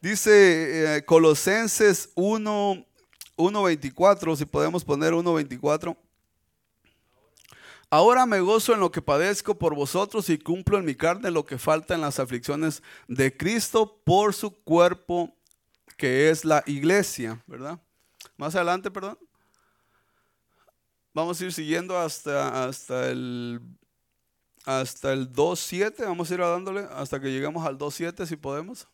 Dice 0.00 0.96
eh, 0.96 1.04
Colosenses 1.04 2.08
1, 2.14 2.82
1.24, 3.36 4.36
si 4.36 4.46
podemos 4.46 4.84
poner 4.86 5.12
1.24. 5.12 5.94
Ahora 7.88 8.26
me 8.26 8.40
gozo 8.40 8.74
en 8.74 8.80
lo 8.80 8.90
que 8.90 9.00
padezco 9.00 9.56
por 9.56 9.74
vosotros 9.74 10.28
y 10.28 10.38
cumplo 10.38 10.78
en 10.78 10.84
mi 10.84 10.96
carne 10.96 11.30
lo 11.30 11.46
que 11.46 11.56
falta 11.56 11.94
en 11.94 12.00
las 12.00 12.18
aflicciones 12.18 12.82
de 13.06 13.36
Cristo 13.36 14.00
por 14.04 14.34
su 14.34 14.50
cuerpo 14.50 15.32
que 15.96 16.28
es 16.28 16.44
la 16.44 16.62
iglesia, 16.66 17.42
¿verdad? 17.46 17.80
Más 18.36 18.54
adelante, 18.54 18.90
perdón. 18.90 19.18
Vamos 21.14 21.40
a 21.40 21.44
ir 21.44 21.52
siguiendo 21.52 21.96
hasta, 21.96 22.66
hasta 22.66 23.08
el 23.08 23.60
hasta 24.66 25.12
el 25.12 25.32
2.7, 25.32 26.04
vamos 26.04 26.28
a 26.28 26.34
ir 26.34 26.40
dándole 26.40 26.88
hasta 26.90 27.20
que 27.20 27.30
lleguemos 27.30 27.64
al 27.64 27.78
2.7 27.78 28.26
si 28.26 28.34
podemos. 28.34 28.88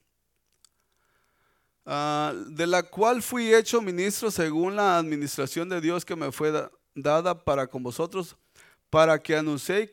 Ah, 1.86 2.34
de 2.48 2.66
la 2.66 2.82
cual 2.82 3.22
fui 3.22 3.52
hecho 3.54 3.80
ministro 3.80 4.30
según 4.30 4.76
la 4.76 4.98
administración 4.98 5.70
de 5.70 5.80
Dios 5.80 6.04
que 6.04 6.14
me 6.14 6.30
fue 6.30 6.52
dada 6.94 7.42
para 7.42 7.66
con 7.66 7.82
vosotros 7.82 8.36
para 8.92 9.18
que 9.18 9.34
anuncie, 9.34 9.90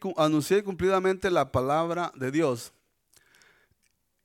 cumplidamente 0.62 1.32
la 1.32 1.50
palabra 1.50 2.12
de 2.16 2.32
Dios. 2.32 2.74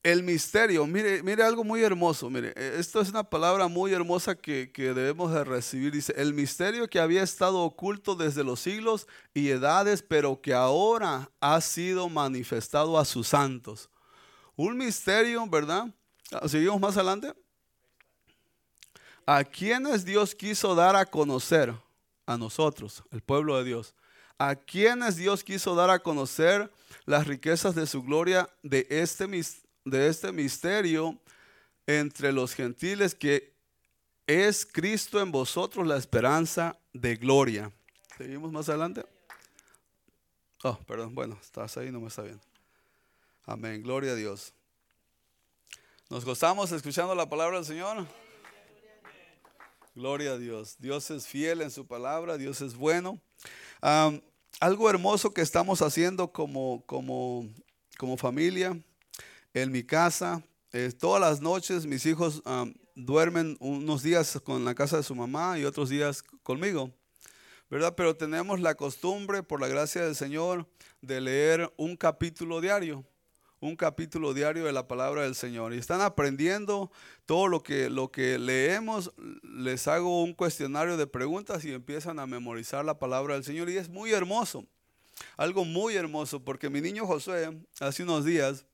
El 0.03 0.25
misterio, 0.25 0.85
mire, 0.85 1.23
mire 1.23 1.45
algo 1.45 1.63
muy 1.63 1.81
hermoso, 1.81 2.29
mire, 2.29 2.53
e, 2.57 2.81
esto 2.81 3.01
es 3.01 3.09
una 3.09 3.23
palabra 3.23 3.69
muy 3.69 3.93
hermosa 3.93 4.35
que, 4.35 4.73
que, 4.73 4.93
debemos 4.93 5.33
de 5.33 5.45
recibir. 5.45 5.93
Dice, 5.93 6.13
el 6.17 6.35
misterio 6.35 6.91
que 6.91 6.99
había 6.99 7.23
estado 7.23 7.61
oculto 7.61 8.17
desde 8.17 8.43
los 8.43 8.59
siglos 8.59 9.07
y 9.33 9.49
edades, 9.49 10.03
pero 10.03 10.41
que 10.41 10.53
ahora 10.53 11.31
ha 11.39 11.61
sido 11.61 12.09
manifestado 12.09 12.99
a 12.99 13.05
sus 13.05 13.29
santos. 13.29 13.89
Un 14.57 14.77
misterio, 14.77 15.47
¿verdad? 15.47 15.87
Ah, 16.33 16.49
seguimos 16.49 16.81
más 16.81 16.97
adelante. 16.97 17.33
A 19.25 19.45
quienes 19.45 20.05
Dios 20.05 20.35
quiso 20.35 20.75
dar 20.75 20.97
a 20.97 21.07
conocer, 21.07 21.73
a 22.27 22.37
nosotros, 22.37 23.05
el 23.13 23.21
pueblo 23.21 23.57
de 23.57 23.63
Dios 23.63 23.95
a 24.39 24.57
quienes 24.57 25.17
Dios 25.17 25.45
quiso 25.45 25.75
dar 25.75 25.91
a 25.91 26.01
conocer 26.01 26.71
las 27.07 27.27
riquezas 27.27 27.75
de 27.75 27.87
su 27.87 28.03
gloria 28.03 28.49
de 28.63 28.87
este, 28.91 29.27
de 29.85 30.09
este 30.09 30.33
misterio 30.33 31.19
entre 31.87 32.33
los 32.33 32.55
gentiles 32.55 33.15
que 33.15 33.53
es 34.27 34.65
Cristo 34.65 35.21
en 35.21 35.31
vosotros 35.31 35.87
la 35.87 35.97
esperanza 35.97 36.79
de 36.93 37.17
gloria. 37.17 37.71
Seguimos 38.17 38.51
más 38.53 38.69
adelante. 38.69 39.05
Oh, 40.63 40.79
perdón, 40.79 41.15
bueno, 41.15 41.39
estás 41.43 41.77
ahí, 41.77 41.93
no 41.93 42.01
me 42.01 42.09
está 42.09 42.23
bien. 42.23 42.41
Amén, 43.45 43.83
gloria 43.83 44.13
a 44.13 44.15
Dios. 44.15 44.55
Nos 46.09 46.25
gozamos 46.25 46.73
escuchando 46.73 47.15
la 47.15 47.29
palabra 47.29 47.57
del 47.57 47.67
Señor. 47.67 48.07
Gloria 49.95 50.33
a 50.33 50.39
Dios. 50.39 50.77
Dios 50.79 51.11
es 51.11 51.27
fiel 51.27 51.61
en 51.61 51.71
su 51.71 51.87
palabra, 51.87 52.39
Dios 52.39 52.63
es 52.63 52.75
bueno 52.75 53.21
algo 53.81 54.91
hermoso 54.91 55.33
que 55.33 55.41
estamos 55.41 55.83
haciendo 55.83 56.33
como, 56.33 56.83
como, 56.87 57.49
como 57.99 58.17
familia 58.17 58.79
en 59.53 59.73
mi 59.73 59.83
casa. 59.83 60.43
todas 60.99 61.21
las 61.21 61.41
noches 61.41 61.87
mis 61.87 62.07
hijos 62.07 62.43
duermen 62.95 63.57
unos 63.61 64.03
días 64.03 64.41
con 64.45 64.65
la 64.65 64.75
casa 64.75 64.97
de 64.97 65.03
su 65.03 65.15
mamá 65.15 65.59
y 65.59 65.65
otros 65.65 65.89
días 65.89 66.23
conmigo. 66.43 66.91
¿Verdad? 67.71 67.95
Pero 67.97 68.15
tenemos 68.15 68.61
la 68.61 68.75
costumbre, 68.75 69.43
por 69.43 69.61
la 69.61 69.69
gracia 69.69 70.05
del 70.05 70.15
Señor, 70.15 70.69
de 71.01 71.21
leer 71.21 71.73
un 71.77 71.97
capítulo 71.97 72.61
diario 72.61 73.05
un 73.65 73.77
capítulo 73.77 74.35
diario 74.35 74.65
de 74.65 74.73
la 74.73 74.87
palabra 74.87 75.23
del 75.23 75.35
Señor. 75.35 75.73
Y 75.73 75.79
están 75.79 76.03
aprendiendo 76.03 76.91
todo 77.25 77.49
lo 77.49 77.63
que, 77.63 77.89
lo 77.89 78.11
que 78.11 78.39
leemos, 78.39 79.13
les 79.43 79.89
hago 79.89 80.23
un 80.23 80.35
cuestionario 80.35 80.99
de 80.99 81.07
preguntas 81.07 81.65
y 81.65 81.73
empiezan 81.73 82.19
a 82.19 82.27
memorizar 82.27 82.85
la 82.85 82.99
palabra 82.99 83.35
del 83.35 83.45
Señor. 83.45 83.71
Y 83.71 83.79
es 83.79 83.89
muy 83.89 84.13
hermoso, 84.13 84.67
algo 85.39 85.65
muy 85.65 85.97
hermoso, 85.97 86.45
porque 86.45 86.69
mi 86.69 86.83
niño 86.83 87.07
Josué 87.07 87.59
hace 87.81 88.03
unos 88.03 88.27
días, 88.27 88.67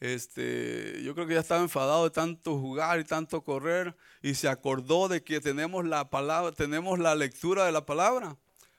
este, 0.00 1.02
yo 1.02 1.14
creo 1.14 1.26
que 1.26 1.34
ya 1.34 1.40
estaba 1.40 1.60
enfadado 1.60 2.04
de 2.04 2.10
tanto 2.10 2.58
jugar 2.58 2.98
y 3.00 3.04
tanto 3.04 3.44
correr 3.44 3.94
y 4.22 4.34
se 4.34 4.48
acordó 4.48 5.08
de 5.08 5.22
que 5.22 5.40
tenemos 5.40 5.84
la 5.84 6.08
palabra, 6.08 6.52
tenemos 6.52 6.98
la 6.98 7.14
lectura 7.14 7.66
de 7.66 7.72
la 7.72 7.84
palabra. 7.84 8.36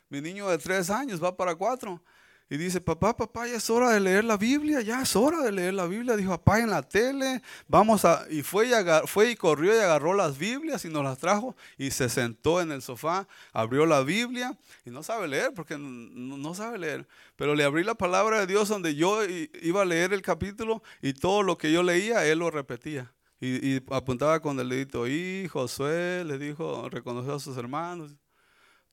Mi 0.10 0.20
niño 0.20 0.50
de 0.50 0.58
tres 0.58 0.90
años 0.90 1.24
va 1.24 1.38
para 1.38 1.56
cuatro 1.56 2.02
y 2.48 2.58
dice, 2.58 2.80
papá, 2.80 3.18
papá, 3.18 3.48
ya 3.48 3.56
es 3.56 3.70
hora 3.72 3.90
de 3.90 4.00
leer 4.00 4.24
la 4.24 4.38
Biblia, 4.38 4.82
ya 4.82 5.02
es 5.02 5.16
hora 5.16 5.42
de 5.42 5.52
leer 5.52 5.74
la 5.74 5.88
Biblia. 5.88 6.16
Dijo, 6.16 6.30
papá, 6.30 6.60
en 6.60 6.70
la 6.70 6.84
tele, 6.84 7.42
vamos 7.68 8.06
a... 8.06 8.28
Y 8.30 8.44
fue 8.44 8.68
y, 8.68 8.72
fue 9.08 9.32
y 9.32 9.36
corrió 9.36 9.76
y 9.76 9.80
agarró 9.80 10.14
las 10.14 10.38
Biblias 10.38 10.86
y 10.86 10.90
nos 10.90 11.04
las 11.04 11.18
trajo 11.18 11.56
y 11.76 11.90
se 11.90 12.08
sentó 12.08 12.62
en 12.62 12.72
el 12.72 12.84
sofá, 12.84 13.28
abrió 13.52 13.88
la 13.88 14.02
Biblia 14.02 14.56
y 14.86 14.92
no 14.92 15.02
sabe 15.02 15.28
leer 15.28 15.54
porque 15.56 15.76
no, 15.80 16.54
sabe 16.54 16.78
leer. 16.78 17.08
Pero 17.36 17.56
le 17.56 17.64
abrí 17.64 17.84
la 17.84 17.96
palabra 17.96 18.42
de 18.42 18.48
Dios 18.48 18.70
donde 18.70 18.94
yo 18.94 19.24
iba 19.26 19.82
a 19.82 19.86
leer 19.86 20.14
el 20.14 20.22
capítulo 20.22 20.84
y 21.02 21.14
todo 21.14 21.42
lo 21.42 21.58
que 21.58 21.72
yo 21.72 21.82
leía, 21.82 22.28
él 22.28 22.40
lo 22.40 22.52
repetía. 22.52 23.12
Y, 23.42 23.78
apuntaba 23.92 24.40
con 24.40 24.60
el 24.60 24.70
dedito, 24.70 25.08
y 25.08 25.48
Josué 25.50 26.24
le 26.26 26.38
dijo, 26.38 26.90
reconoció 26.90 27.36
a 27.36 27.40
sus 27.40 27.58
hermanos. 27.58 28.16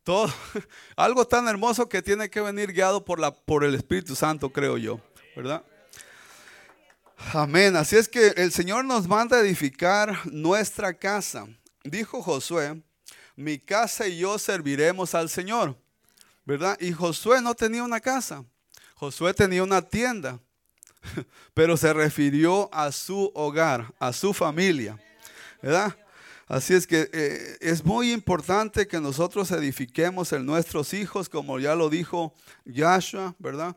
Todo, 0.04 0.32
algo 0.96 1.26
tan 1.26 1.46
hermoso 1.46 1.88
que 1.88 2.02
tiene 2.02 2.28
que 2.28 2.40
venir 2.40 2.72
guiado 2.72 3.04
por, 3.04 3.20
la, 3.20 3.32
por 3.32 3.64
el 3.64 3.74
Espíritu 3.74 4.16
Santo, 4.16 4.50
creo 4.50 4.76
yo, 4.76 5.00
¿verdad? 5.36 5.62
Amén. 7.32 7.76
Así 7.76 7.96
es 7.96 8.08
que 8.08 8.28
el 8.36 8.52
Señor 8.52 8.84
nos 8.84 9.06
manda 9.06 9.36
a 9.36 9.40
edificar 9.40 10.18
nuestra 10.24 10.92
casa. 10.92 11.46
Dijo 11.84 12.20
Josué, 12.22 12.82
mi 13.36 13.58
casa 13.58 14.06
y 14.06 14.18
yo 14.18 14.38
serviremos 14.38 15.14
al 15.14 15.28
Señor, 15.28 15.76
¿verdad? 16.44 16.76
Y 16.80 16.92
Josué 16.92 17.40
no 17.40 17.54
tenía 17.54 17.82
una 17.82 18.00
casa, 18.00 18.44
Josué 18.94 19.34
tenía 19.34 19.62
una 19.62 19.82
tienda, 19.82 20.38
pero 21.54 21.76
se 21.76 21.92
refirió 21.92 22.68
a 22.72 22.92
su 22.92 23.30
hogar, 23.34 23.92
a 23.98 24.12
su 24.12 24.34
familia, 24.34 24.98
¿verdad? 25.62 25.96
Así 26.48 26.74
es 26.74 26.86
que 26.86 27.08
eh, 27.12 27.56
es 27.60 27.84
muy 27.84 28.12
importante 28.12 28.86
que 28.86 29.00
nosotros 29.00 29.50
edifiquemos 29.52 30.32
en 30.32 30.44
nuestros 30.44 30.92
hijos, 30.92 31.28
como 31.28 31.58
ya 31.58 31.74
lo 31.74 31.88
dijo 31.88 32.34
Yahshua, 32.64 33.34
¿verdad? 33.38 33.76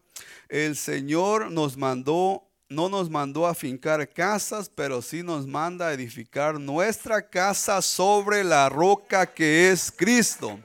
El 0.50 0.76
Señor 0.76 1.52
nos 1.52 1.78
mandó 1.78 2.46
no 2.68 2.90
nos 2.90 3.10
mandó 3.10 3.46
a 3.46 3.54
fincar 3.54 4.10
casas, 4.10 4.70
pero 4.74 5.02
sí 5.02 5.22
nos 5.22 5.46
manda 5.46 5.88
a 5.88 5.94
edificar 5.94 6.60
nuestra 6.60 7.30
casa 7.30 7.82
sobre 7.82 8.44
la 8.44 8.70
roca 8.70 9.28
que 9.28 9.70
es 9.72 9.92
Cristo. 9.96 10.60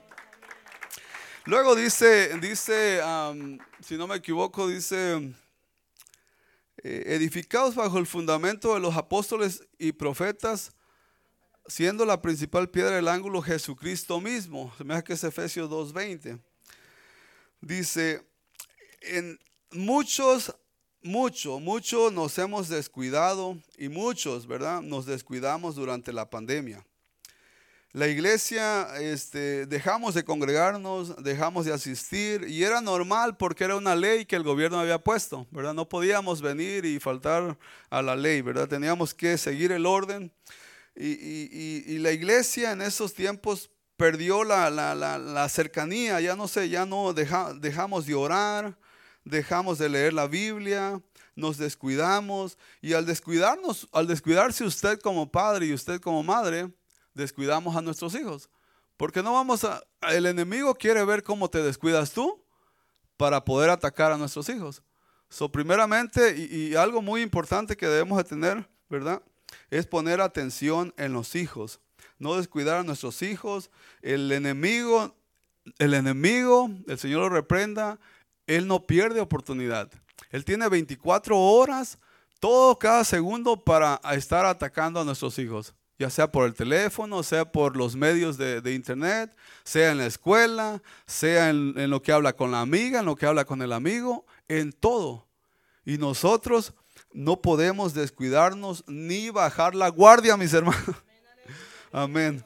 Luego 1.45 1.75
dice, 1.75 2.39
dice, 2.39 3.01
si 3.85 3.97
no 3.97 4.07
me 4.07 4.17
equivoco, 4.17 4.67
dice, 4.69 5.35
eh, 6.83 7.05
edificados 7.07 7.75
bajo 7.75 7.99
el 7.99 8.07
fundamento 8.07 8.75
de 8.75 8.81
los 8.81 8.97
apóstoles 8.97 9.67
y 9.79 9.93
profetas, 9.93 10.73
siendo 11.67 12.05
la 12.05 12.21
principal 12.21 12.69
piedra 12.69 12.97
del 12.97 13.09
ángulo 13.09 13.43
Jesucristo 13.43 14.21
mismo. 14.21 14.73
Se 14.77 14.85
me 14.85 14.95
hace 14.95 15.05
que 15.05 15.13
es 15.15 15.25
Efesios 15.25 15.71
2.20. 15.71 16.41
Dice, 17.61 18.23
en 19.03 19.39
muchos, 19.71 20.55
mucho, 21.03 21.61
mucho 21.61 22.11
nos 22.11 22.39
hemos 22.39 22.69
descuidado 22.69 23.59
y 23.77 23.89
muchos, 23.89 24.47
¿verdad? 24.47 24.83
Nos 24.83 25.07
descuidamos 25.07 25.75
durante 25.75 26.13
la 26.13 26.29
pandemia. 26.29 26.85
La 27.93 28.07
iglesia, 28.07 28.87
este, 29.01 29.67
dejamos 29.67 30.15
de 30.15 30.23
congregarnos, 30.23 31.21
dejamos 31.25 31.67
de 31.67 31.73
asistir 31.73 32.47
y 32.49 32.63
era 32.63 32.81
normal 32.81 33.37
porque 33.37 33.65
era 33.65 33.75
una 33.75 33.97
ley 33.97 34.27
que 34.27 34.37
el 34.37 34.45
gobierno 34.45 34.79
había 34.79 35.03
puesto, 35.03 35.49
¿verdad? 35.51 35.75
No 35.75 35.89
podíamos 35.89 36.41
venir 36.41 36.85
y 36.85 37.01
faltar 37.01 37.59
a 37.91 38.01
la 38.01 38.15
ley, 38.15 38.43
¿verdad? 38.43 38.69
Teníamos 38.69 39.13
que 39.13 39.37
seguir 39.37 39.73
el 39.73 39.87
orden. 39.87 40.31
Y, 41.03 41.99
la 41.99 42.13
iglesia 42.13 42.73
en 42.73 42.83
esos 42.83 43.15
tiempos 43.15 43.71
perdió 43.97 44.45
la, 44.45 45.49
cercanía, 45.49 46.21
ya 46.21 46.37
no 46.37 46.47
sé, 46.47 46.69
ya 46.69 46.85
no 46.85 47.15
dejamos 47.15 48.07
de 48.07 48.15
orar, 48.15 48.77
dejamos 49.25 49.79
de 49.79 49.89
leer 49.89 50.13
la 50.13 50.27
Biblia, 50.27 51.01
nos 51.35 51.57
descuidamos 51.57 52.59
y 52.83 52.93
al 52.93 53.07
descuidarnos, 53.07 53.89
al 53.93 54.07
descuidarse 54.07 54.65
usted 54.65 54.99
como 55.01 55.31
padre 55.31 55.67
y 55.67 55.73
usted 55.73 56.01
como 56.01 56.23
madre, 56.23 56.71
descuidamos 57.15 57.75
a 57.77 57.81
nuestros 57.81 58.15
hijos. 58.15 58.51
Porque 58.99 59.23
no 59.23 59.33
vamos 59.33 59.65
a, 59.65 59.83
el 60.11 60.27
enemigo 60.27 60.75
quiere 60.75 61.03
ver 61.05 61.23
cómo 61.23 61.49
te 61.49 61.63
descuidas 61.63 62.13
tú 62.13 62.45
para 63.17 63.43
poder 63.43 63.71
atacar 63.71 64.13
a 64.13 64.19
nuestros 64.19 64.51
hijos. 64.51 64.83
So, 65.31 65.51
primeramente, 65.51 66.37
y, 66.37 66.73
y 66.73 66.75
algo 66.75 67.01
muy 67.01 67.23
importante 67.23 67.77
que 67.77 67.87
debemos 67.87 68.19
de 68.19 68.25
tener, 68.25 68.69
¿verdad? 68.91 69.23
Es 69.71 69.87
poner 69.87 70.21
atención 70.21 70.95
en 70.97 71.13
los 71.13 71.35
hijos, 71.35 71.81
no 72.19 72.37
descuidar 72.37 72.79
a 72.79 72.83
nuestros 72.83 73.23
hijos. 73.23 73.71
El 74.03 74.31
enemigo, 74.33 75.15
el 75.79 75.95
enemigo, 75.95 76.71
el 76.87 76.99
Señor 76.99 77.21
lo 77.21 77.29
reprenda, 77.29 77.99
él 78.47 78.67
no 78.67 78.87
pierde 78.87 79.21
oportunidad. 79.21 79.91
Él 80.31 80.45
tiene 80.45 80.69
24 80.69 81.37
horas, 81.39 81.99
todo 82.39 82.79
cada 82.79 83.05
segundo 83.05 83.65
para 83.65 84.01
estar 84.13 84.45
atacando 84.45 85.01
a 85.01 85.05
nuestros 85.05 85.39
hijos, 85.39 85.75
ya 85.99 86.11
sea 86.11 86.31
por 86.31 86.47
el 86.47 86.55
teléfono, 86.55 87.23
sea 87.23 87.51
por 87.51 87.77
los 87.77 87.97
medios 87.97 88.37
de, 88.39 88.75
internet, 88.75 89.35
sea 89.65 89.93
en 89.93 89.99
la 89.99 90.07
escuela, 90.07 90.83
sea 91.07 91.51
en, 91.51 91.75
en 91.77 91.91
lo 91.91 92.03
que 92.03 92.13
habla 92.13 92.35
con 92.35 92.51
la 92.51 92.61
amiga, 92.61 93.01
en 93.01 93.07
lo 93.07 93.17
que 93.17 93.27
habla 93.27 93.45
con 93.45 93.63
el 93.63 93.73
amigo, 93.73 94.25
en 94.49 94.73
todo. 94.73 95.27
Y 95.85 95.99
nosotros 95.99 96.75
no 97.13 97.41
podemos 97.41 97.95
descuidarnos 97.95 98.85
ni 98.87 99.31
bajar 99.31 99.75
la 99.75 99.89
guardia, 99.89 100.37
mis 100.37 100.53
hermanos. 100.53 100.97
Amén. 101.93 102.45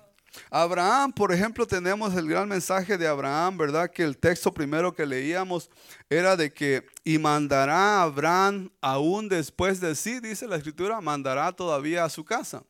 Abraham, 0.50 1.12
por 1.12 1.32
ejemplo, 1.32 1.66
tenemos 1.66 2.14
el 2.14 2.28
gran 2.28 2.48
mensaje 2.48 2.98
de 2.98 3.06
Abraham, 3.06 3.56
¿verdad? 3.56 3.90
Que 3.90 4.02
el 4.02 4.16
texto 4.16 4.52
primero 4.52 4.94
que 4.94 5.06
leíamos 5.06 5.70
era 6.08 6.36
de 6.36 6.52
que, 6.52 6.86
y 7.04 7.18
mandará 7.18 8.00
a 8.00 8.02
Abraham 8.02 8.70
aún 8.80 9.28
después 9.28 9.80
de 9.80 9.94
sí, 9.94 10.20
dice 10.20 10.48
la 10.48 10.56
escritura, 10.56 11.00
mandará 11.00 11.52
todavía 11.52 12.04
a 12.04 12.08
su 12.08 12.24
casa. 12.24 12.64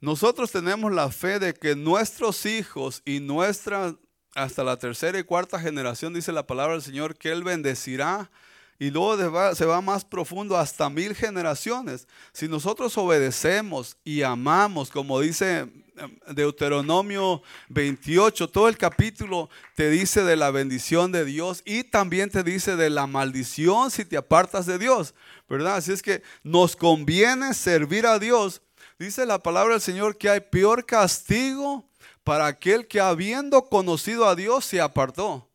Nosotros 0.00 0.50
tenemos 0.50 0.92
la 0.92 1.10
fe 1.10 1.38
de 1.38 1.54
que 1.54 1.76
nuestros 1.76 2.44
hijos 2.46 3.00
y 3.04 3.20
nuestra, 3.20 3.94
hasta 4.34 4.64
la 4.64 4.76
tercera 4.76 5.18
y 5.18 5.24
cuarta 5.24 5.60
generación, 5.60 6.12
dice 6.12 6.32
la 6.32 6.46
palabra 6.46 6.74
del 6.74 6.82
Señor, 6.82 7.16
que 7.16 7.30
Él 7.30 7.44
bendecirá 7.44 8.30
y 8.78 8.90
luego 8.90 9.54
se 9.54 9.64
va 9.64 9.80
más 9.80 10.04
profundo 10.04 10.56
hasta 10.56 10.90
mil 10.90 11.14
generaciones. 11.14 12.08
Si 12.32 12.48
nosotros 12.48 12.96
obedecemos 12.98 13.96
y 14.04 14.22
amamos, 14.22 14.90
como 14.90 15.20
dice 15.20 15.60
em, 15.96 16.18
Deuteronomio 16.34 17.42
28, 17.68 18.48
todo 18.48 18.68
el 18.68 18.76
capítulo 18.76 19.48
te 19.76 19.90
dice 19.90 20.24
de 20.24 20.36
la 20.36 20.50
bendición 20.50 21.12
de 21.12 21.24
Dios 21.24 21.62
y 21.64 21.84
también 21.84 22.30
te 22.30 22.42
dice 22.42 22.76
de 22.76 22.90
la 22.90 23.06
maldición 23.06 23.90
si 23.90 24.04
te 24.04 24.16
apartas 24.16 24.66
de 24.66 24.78
Dios, 24.78 25.14
¿verdad? 25.48 25.76
Así 25.76 25.92
es 25.92 26.02
que 26.02 26.22
nos 26.42 26.74
conviene 26.74 27.54
servir 27.54 28.06
a 28.06 28.18
Dios. 28.18 28.60
Dice 28.98 29.24
la 29.26 29.38
palabra 29.38 29.74
del 29.74 29.82
Señor 29.82 30.18
que 30.18 30.30
hay 30.30 30.40
peor 30.40 30.84
castigo 30.84 31.88
para 32.24 32.46
aquel 32.46 32.88
que 32.88 33.00
habiendo 33.00 33.62
conocido 33.66 34.26
a 34.26 34.34
Dios 34.34 34.64
se 34.64 34.80
apartó. 34.80 35.48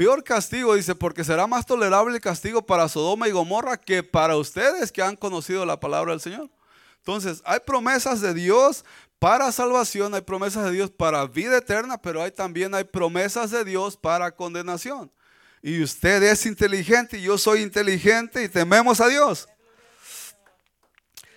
Peor 0.00 0.24
castigo, 0.24 0.76
dice, 0.76 0.94
porque 0.94 1.22
será 1.24 1.46
más 1.46 1.66
tolerable 1.66 2.14
el 2.14 2.22
castigo 2.22 2.64
para 2.64 2.88
Sodoma 2.88 3.28
y 3.28 3.32
Gomorra 3.32 3.76
que 3.76 4.02
para 4.02 4.38
ustedes 4.38 4.90
que 4.90 5.02
han 5.02 5.14
conocido 5.14 5.66
la 5.66 5.78
palabra 5.78 6.12
del 6.12 6.22
Señor. 6.22 6.48
Entonces, 6.96 7.42
hay 7.44 7.60
promesas 7.60 8.22
de 8.22 8.32
Dios 8.32 8.86
para 9.18 9.52
salvación, 9.52 10.14
hay 10.14 10.22
promesas 10.22 10.64
de 10.64 10.70
Dios 10.70 10.90
para 10.90 11.26
vida 11.26 11.58
eterna, 11.58 12.00
pero 12.00 12.22
hay 12.22 12.30
también 12.30 12.74
hay 12.74 12.84
promesas 12.84 13.50
de 13.50 13.62
Dios 13.62 13.94
para 13.94 14.30
condenación. 14.30 15.12
Y 15.60 15.82
usted 15.82 16.22
es 16.22 16.46
inteligente 16.46 17.18
y 17.18 17.24
yo 17.24 17.36
soy 17.36 17.60
inteligente 17.60 18.42
y 18.42 18.48
tememos 18.48 19.02
a 19.02 19.08
Dios. 19.08 19.46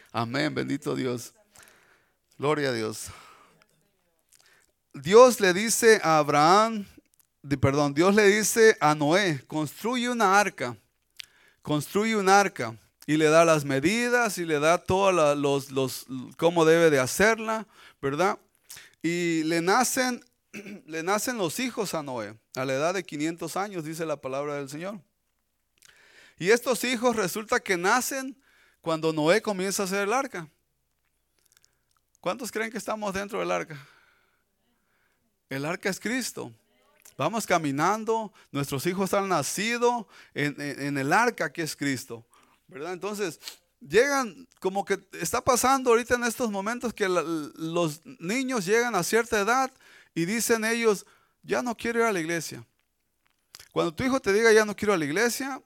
Amén, 0.10 0.56
bendito 0.56 0.96
Dios. 0.96 1.34
Gloria 2.38 2.70
a 2.70 2.72
Dios. 2.72 3.08
Dios 4.94 5.42
le 5.42 5.52
dice 5.54 6.00
a 6.02 6.20
Abraham, 6.20 6.86
perdón, 7.60 7.94
Dios 7.94 8.16
le 8.16 8.26
dice 8.28 8.78
a 8.80 8.96
Noé, 8.96 9.44
construye 9.48 10.10
una 10.10 10.40
arca, 10.40 10.78
construye 11.62 12.16
una 12.16 12.40
arca 12.40 12.78
y 13.06 13.18
le 13.18 13.26
da 13.26 13.44
las 13.44 13.66
medidas 13.66 14.38
y 14.38 14.46
le 14.46 14.60
da 14.60 14.78
todos 14.78 15.38
los, 15.38 15.72
los, 15.72 16.06
cómo 16.38 16.64
debe 16.64 16.90
de 16.90 17.00
hacerla, 17.00 17.68
¿verdad? 18.02 18.40
Y 19.02 19.44
le 19.44 19.62
nacen, 19.62 20.24
le 20.86 21.04
nacen 21.04 21.38
los 21.38 21.60
hijos 21.60 21.94
a 21.94 22.02
Noé, 22.02 22.38
a 22.56 22.64
la 22.64 22.74
edad 22.74 22.94
de 22.94 23.04
500 23.04 23.58
años, 23.58 23.84
dice 23.84 24.06
la 24.06 24.18
palabra 24.18 24.56
del 24.56 24.70
Señor. 24.70 25.02
Y 26.40 26.50
estos 26.50 26.84
hijos 26.84 27.16
resulta 27.16 27.60
que 27.60 27.78
nacen 27.78 28.42
cuando 28.82 29.12
Noé 29.12 29.42
comienza 29.42 29.84
a 29.84 29.86
hacer 29.86 30.04
el 30.08 30.14
arca. 30.14 30.50
¿Cuántos 32.22 32.52
creen 32.52 32.72
que 32.72 32.78
estamos 32.78 33.14
dentro 33.14 33.40
del 33.40 33.52
arca? 33.52 33.78
El 35.50 35.66
arca 35.66 35.90
es 35.90 36.00
Cristo. 36.00 36.54
Vamos 37.18 37.46
caminando, 37.46 38.34
nuestros 38.52 38.86
hijos 38.88 39.14
han 39.14 39.30
nacido 39.30 40.08
en, 40.34 40.98
el 40.98 41.14
arca 41.14 41.52
que 41.52 41.62
es 41.62 41.76
Cristo, 41.76 42.26
¿verdad? 42.68 42.94
Entonces, 42.94 43.40
llegan, 43.80 44.48
como 44.60 44.84
que 44.84 45.00
está 45.14 45.42
pasando 45.42 45.92
ahorita 45.92 46.16
en 46.16 46.24
estos 46.24 46.50
momentos 46.50 46.94
que 46.94 47.08
los 47.08 48.02
niños 48.20 48.66
llegan 48.66 48.96
a 48.96 49.04
cierta 49.04 49.40
edad 49.40 49.72
y 50.16 50.26
dicen 50.26 50.66
ellos, 50.66 51.06
ya 51.44 51.62
no 51.62 51.76
quiero 51.76 52.00
ir 52.00 52.06
a 52.06 52.12
la 52.12 52.20
iglesia. 52.20 52.66
Cuando 53.72 53.94
tu 53.94 54.04
hijo 54.04 54.20
te 54.20 54.34
diga, 54.34 54.52
ya 54.52 54.66
no 54.66 54.76
quiero 54.76 54.94
ir 54.94 54.96
a 54.96 55.00
la 55.00 55.06
iglesia, 55.06 55.62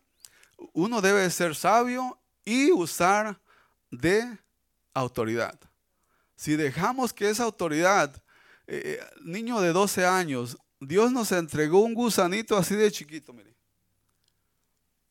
uno 0.74 1.02
debe 1.02 1.30
ser 1.30 1.56
sabio 1.56 2.20
y 2.44 2.72
usar 2.72 3.40
de 3.90 4.38
autoridad. 4.94 5.58
Si 6.36 6.56
dejamos 6.56 7.14
que 7.14 7.30
esa 7.30 7.44
autoridad, 7.44 8.16
eh, 8.68 9.00
eh, 9.00 9.06
niño 9.24 9.62
de 9.62 9.72
12 9.72 10.06
años, 10.06 10.58
Dios 10.80 11.12
nos 11.12 11.32
entregó 11.32 11.82
un 11.82 11.94
gusanito 11.94 12.56
así 12.58 12.76
de 12.76 12.92
chiquito, 12.92 13.34
mire, 13.34 13.56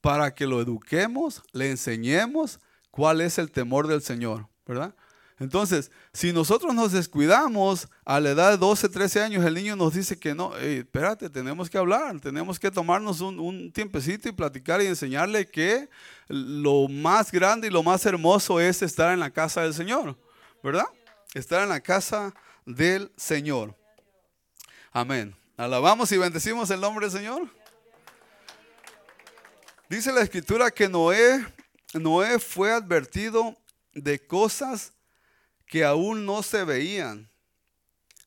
para 0.00 0.35
que 0.35 0.46
lo 0.46 0.61
eduquemos, 0.61 1.42
le 1.52 1.70
enseñemos 1.70 2.61
cuál 2.90 3.20
es 3.20 3.38
el 3.38 3.50
temor 3.50 3.88
del 3.88 4.02
Señor, 4.02 4.48
¿verdad? 4.64 4.94
Entonces, 5.38 5.90
si 6.14 6.33
nosotros 6.33 6.74
nos 6.74 6.92
descuidamos 6.92 7.88
a 8.07 8.20
la 8.20 8.31
edad 8.31 8.52
de 8.52 8.57
12, 8.57 8.88
13 8.88 9.20
años, 9.20 9.44
el 9.44 9.52
niño 9.52 9.76
nos 9.76 9.92
dice 9.92 10.18
que 10.18 10.35
no, 10.35 10.57
espérate, 10.57 11.29
tenemos 11.29 11.68
que 11.68 11.76
hablar, 11.76 12.18
tenemos 12.20 12.59
que 12.59 12.70
tomarnos 12.70 13.20
un, 13.20 13.38
un, 13.38 13.70
tiempecito 13.70 14.31
y 14.31 14.33
platicar 14.33 14.81
y 14.81 14.87
enseñarle 14.87 15.46
que 15.46 15.90
lo 16.29 16.88
más 16.88 17.31
grande 17.31 17.66
y 17.66 17.70
lo 17.70 17.83
más 17.83 18.07
hermoso 18.07 18.61
es 18.61 18.81
estar 18.81 19.12
en 19.12 19.20
la 19.20 19.31
casa 19.31 19.61
del 19.61 19.74
Señor, 19.74 20.16
¿verdad? 20.62 20.87
Estar 21.35 21.62
en 21.62 21.68
la 21.68 21.81
casa 21.81 22.33
del 22.64 23.12
Señor. 23.16 23.76
Amén. 24.90 25.35
Alabamos 25.56 26.12
y 26.12 26.18
bendecimos 26.18 26.70
el 26.70 26.82
nombre 26.82 27.06
del 27.06 27.18
Señor. 27.18 27.48
Dice 29.88 30.12
la 30.12 30.20
escritura 30.20 30.70
que 30.70 30.86
Noé, 30.86 31.46
Noé 31.94 32.38
fue 32.38 32.72
advertido 32.72 33.56
de 33.94 34.18
cosas 34.18 34.92
que 35.64 35.82
aún 35.82 36.26
no 36.26 36.42
se 36.42 36.62
veían. 36.64 37.30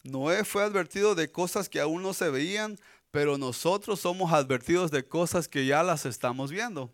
Noé 0.04 0.44
fue 0.44 0.64
advertido 0.64 1.14
de 1.14 1.32
cosas 1.32 1.70
que 1.70 1.80
aún 1.80 2.02
no 2.02 2.16
se 2.16 2.32
veían, 2.32 2.80
pero 3.12 3.38
nosotros 3.38 4.00
somos 4.00 4.34
advertidos 4.34 4.90
de 4.90 5.08
cosas 5.08 5.48
que 5.48 5.68
ya 5.68 5.84
las 5.84 6.08
estamos 6.08 6.50
viendo. 6.50 6.92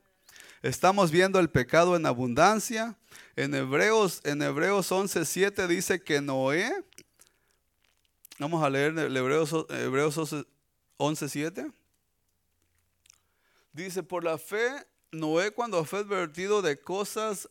Estamos 0.62 1.12
viendo 1.12 1.40
el 1.40 1.50
pecado 1.50 1.96
en 1.96 2.06
abundancia. 2.06 2.98
En 3.38 3.56
Hebreos, 3.56 4.20
en 4.26 4.42
Hebreos 4.42 4.92
11.7 4.92 5.68
dice 5.68 6.04
que 6.04 6.20
Noé, 6.20 6.74
vamos 8.40 8.64
a 8.64 8.70
leer 8.70 8.98
Hebreos, 8.98 9.54
Hebreos 9.70 10.18
11.7. 10.98 11.74
Dice, 13.74 14.04
por 14.04 14.24
la 14.24 14.38
fe, 14.38 14.86
Noé 15.12 15.52
cuando 15.52 15.84
fue 15.86 16.00
advertido 16.00 16.62
de 16.62 16.80
cosas, 16.80 17.50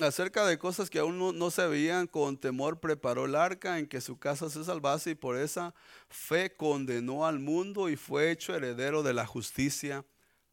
acerca 0.00 0.46
de 0.46 0.58
cosas 0.58 0.90
que 0.90 0.98
aún 0.98 1.18
no, 1.18 1.32
no, 1.32 1.50
se 1.50 1.66
veían, 1.66 2.06
con 2.06 2.36
temor 2.36 2.80
preparó 2.80 3.24
el 3.24 3.34
arca 3.34 3.78
en 3.78 3.86
que 3.86 4.00
su 4.00 4.18
casa 4.18 4.50
se 4.50 4.64
salvase 4.64 5.10
y 5.10 5.14
por 5.14 5.38
esa 5.38 5.74
fe 6.08 6.54
condenó 6.54 7.26
al 7.26 7.38
mundo 7.38 7.88
y 7.88 7.96
fue 7.96 8.30
hecho 8.30 8.54
heredero 8.54 9.02
de 9.02 9.14
la 9.14 9.26
justicia 9.26 10.04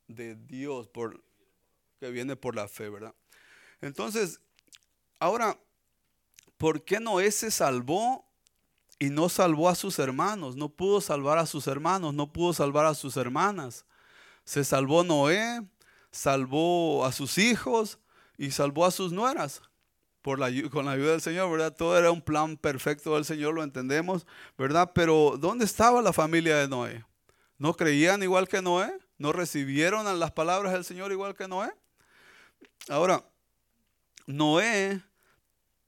de 0.07 0.35
Dios, 0.35 0.87
por, 0.87 1.21
que 1.99 2.09
viene 2.11 2.35
por 2.35 2.55
la 2.55 2.67
fe, 2.67 2.89
¿verdad? 2.89 3.15
Entonces, 3.81 4.39
ahora, 5.19 5.59
¿por 6.57 6.83
qué 6.83 6.99
Noé 6.99 7.31
se 7.31 7.51
salvó 7.51 8.30
y 9.01 9.09
no 9.09 9.29
salvó 9.29 9.67
a 9.67 9.73
sus 9.73 9.97
hermanos? 9.97 10.55
No 10.55 10.69
pudo 10.69 11.01
salvar 11.01 11.39
a 11.39 11.47
sus 11.47 11.65
hermanos, 11.65 12.13
no 12.13 12.31
pudo 12.31 12.53
salvar 12.53 12.85
a 12.85 12.93
sus 12.93 13.17
hermanas. 13.17 13.83
Se 14.43 14.63
salvó 14.63 15.03
Noé, 15.03 15.63
salvó 16.11 17.03
a 17.03 17.11
sus 17.11 17.39
hijos 17.39 17.97
y 18.37 18.51
salvó 18.51 18.85
a 18.85 18.91
sus 18.91 19.11
nueras. 19.11 19.63
Por 20.21 20.37
la, 20.37 20.51
con 20.69 20.85
la 20.85 20.91
ayuda 20.91 21.13
del 21.13 21.21
Señor, 21.21 21.49
¿verdad? 21.49 21.75
Todo 21.75 21.97
era 21.97 22.11
un 22.11 22.21
plan 22.21 22.57
perfecto 22.57 23.15
del 23.15 23.25
Señor, 23.25 23.55
lo 23.55 23.63
entendemos, 23.63 24.27
¿verdad? 24.55 24.91
Pero 24.93 25.35
¿dónde 25.35 25.65
estaba 25.65 26.03
la 26.03 26.13
familia 26.13 26.57
de 26.57 26.67
Noé? 26.67 27.03
¿No 27.57 27.73
creían 27.73 28.21
igual 28.21 28.47
que 28.47 28.61
Noé? 28.61 28.95
¿No 29.17 29.31
recibieron 29.31 30.19
las 30.19 30.31
palabras 30.31 30.73
del 30.73 30.85
Señor 30.85 31.11
igual 31.11 31.33
que 31.33 31.47
Noé? 31.47 31.71
Ahora, 32.87 33.25
Noé 34.27 35.01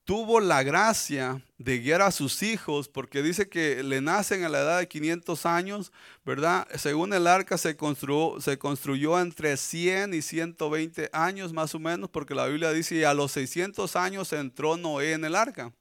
tuvo 0.06 0.40
la 0.40 0.64
gracia 0.64 1.42
de 1.58 1.80
guiar 1.80 2.02
a 2.02 2.12
sus 2.12 2.44
hijos, 2.44 2.90
porque 2.90 3.24
dice 3.24 3.48
que 3.48 3.84
le 3.84 4.02
nacen 4.02 4.44
a 4.44 4.50
la 4.50 4.60
edad 4.60 4.80
de 4.80 4.88
500 4.88 5.46
años, 5.46 5.92
¿verdad? 6.26 6.68
Según 6.76 7.14
el 7.14 7.26
arca 7.26 7.58
se 7.58 7.78
construyó, 7.78 8.42
se 8.42 8.58
construyó 8.58 9.20
entre 9.20 9.56
100 9.56 10.14
y 10.14 10.22
120 10.22 11.10
años 11.14 11.54
más 11.54 11.74
o 11.74 11.80
menos, 11.80 12.10
porque 12.10 12.36
la 12.36 12.48
Biblia 12.48 12.74
dice, 12.74 13.06
a 13.06 13.14
los 13.14 13.32
600 13.32 13.96
años 13.96 14.34
entró 14.34 14.76
Noé 14.76 15.14
en 15.14 15.26
el 15.26 15.36
arca. 15.36 15.72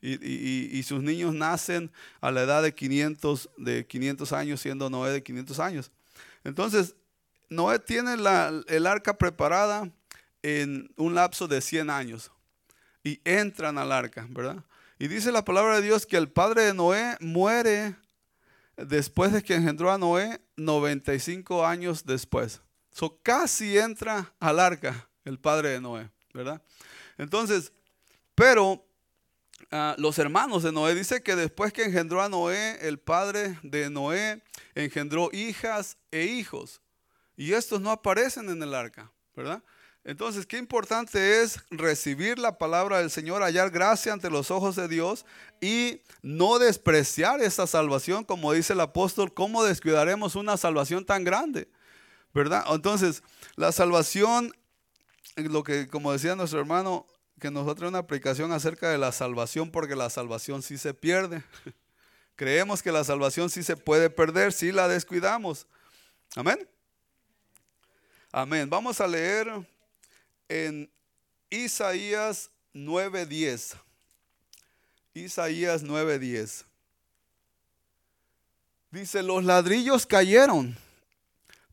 Y, 0.00 0.80
sus 0.84 1.02
niños 1.02 1.34
nacen 1.34 1.90
a 2.20 2.30
la 2.30 2.42
edad 2.42 2.62
de 2.62 2.72
500, 2.72 3.50
de 3.56 3.84
500 3.84 4.32
años, 4.32 4.60
siendo 4.60 4.88
Noé 4.88 5.10
de 5.10 5.22
500 5.24 5.58
años. 5.58 5.90
Entonces, 6.44 6.94
Noé 7.48 7.80
tiene 7.80 8.14
el 8.14 8.86
arca 8.86 9.18
preparada 9.18 9.90
en 10.42 10.88
un 10.96 11.16
lapso 11.16 11.48
de 11.48 11.60
100 11.60 11.90
años 11.90 12.30
y 13.08 13.22
entran 13.24 13.78
al 13.78 13.90
arca, 13.90 14.26
¿verdad? 14.28 14.62
Y 14.98 15.08
dice 15.08 15.32
la 15.32 15.44
palabra 15.44 15.76
de 15.76 15.82
Dios 15.82 16.04
que 16.04 16.18
el 16.18 16.30
padre 16.30 16.64
de 16.64 16.74
Noé 16.74 17.16
muere 17.20 17.96
después 18.76 19.32
de 19.32 19.42
que 19.42 19.54
engendró 19.54 19.90
a 19.90 19.96
Noé 19.96 20.42
95 20.56 21.64
años 21.64 22.04
después. 22.04 22.60
So, 22.92 23.18
casi 23.22 23.78
entra 23.78 24.34
al 24.38 24.60
arca 24.60 25.08
el 25.24 25.38
padre 25.38 25.70
de 25.70 25.80
Noé, 25.80 26.10
¿verdad? 26.34 26.60
Entonces, 27.16 27.72
pero 28.34 28.86
ah, 29.70 29.94
los 29.96 30.18
hermanos 30.18 30.62
de 30.62 30.72
Noé 30.72 30.94
dice 30.94 31.22
que 31.22 31.34
después 31.34 31.72
que 31.72 31.84
engendró 31.84 32.22
a 32.22 32.28
Noé, 32.28 32.78
el 32.86 32.98
padre 32.98 33.58
de 33.62 33.88
Noé 33.88 34.42
engendró 34.74 35.30
hijas 35.32 35.96
e 36.10 36.24
hijos. 36.24 36.82
Y 37.38 37.54
estos 37.54 37.80
no 37.80 37.90
aparecen 37.90 38.50
en 38.50 38.62
el 38.62 38.74
arca, 38.74 39.10
¿verdad? 39.34 39.62
Entonces, 40.08 40.46
qué 40.46 40.56
importante 40.56 41.42
es 41.42 41.60
recibir 41.70 42.38
la 42.38 42.56
palabra 42.56 42.96
del 42.96 43.10
Señor, 43.10 43.42
hallar 43.42 43.68
gracia 43.68 44.10
ante 44.10 44.30
los 44.30 44.50
ojos 44.50 44.74
de 44.74 44.88
Dios 44.88 45.26
y 45.60 46.00
no 46.22 46.58
despreciar 46.58 47.42
esa 47.42 47.66
salvación, 47.66 48.24
como 48.24 48.54
dice 48.54 48.72
el 48.72 48.80
apóstol, 48.80 49.34
¿cómo 49.34 49.64
descuidaremos 49.64 50.34
una 50.34 50.56
salvación 50.56 51.04
tan 51.04 51.24
grande? 51.24 51.68
¿Verdad? 52.32 52.64
Entonces, 52.70 53.22
la 53.54 53.70
salvación, 53.70 54.56
lo 55.36 55.62
que, 55.62 55.88
como 55.88 56.10
decía 56.10 56.34
nuestro 56.34 56.58
hermano, 56.58 57.06
que 57.38 57.50
nos 57.50 57.68
va 57.68 57.86
una 57.86 57.98
aplicación 57.98 58.50
acerca 58.52 58.88
de 58.88 58.96
la 58.96 59.12
salvación, 59.12 59.70
porque 59.70 59.94
la 59.94 60.08
salvación 60.08 60.62
sí 60.62 60.78
se 60.78 60.94
pierde. 60.94 61.42
Creemos 62.34 62.82
que 62.82 62.92
la 62.92 63.04
salvación 63.04 63.50
sí 63.50 63.62
se 63.62 63.76
puede 63.76 64.08
perder 64.08 64.54
si 64.54 64.72
la 64.72 64.88
descuidamos. 64.88 65.66
Amén. 66.34 66.66
Amén. 68.32 68.70
Vamos 68.70 69.02
a 69.02 69.06
leer 69.06 69.52
en 70.48 70.90
Isaías 71.50 72.50
9:10. 72.74 73.76
Isaías 75.14 75.82
9:10. 75.82 76.64
Dice, 78.90 79.22
los 79.22 79.44
ladrillos 79.44 80.06
cayeron, 80.06 80.76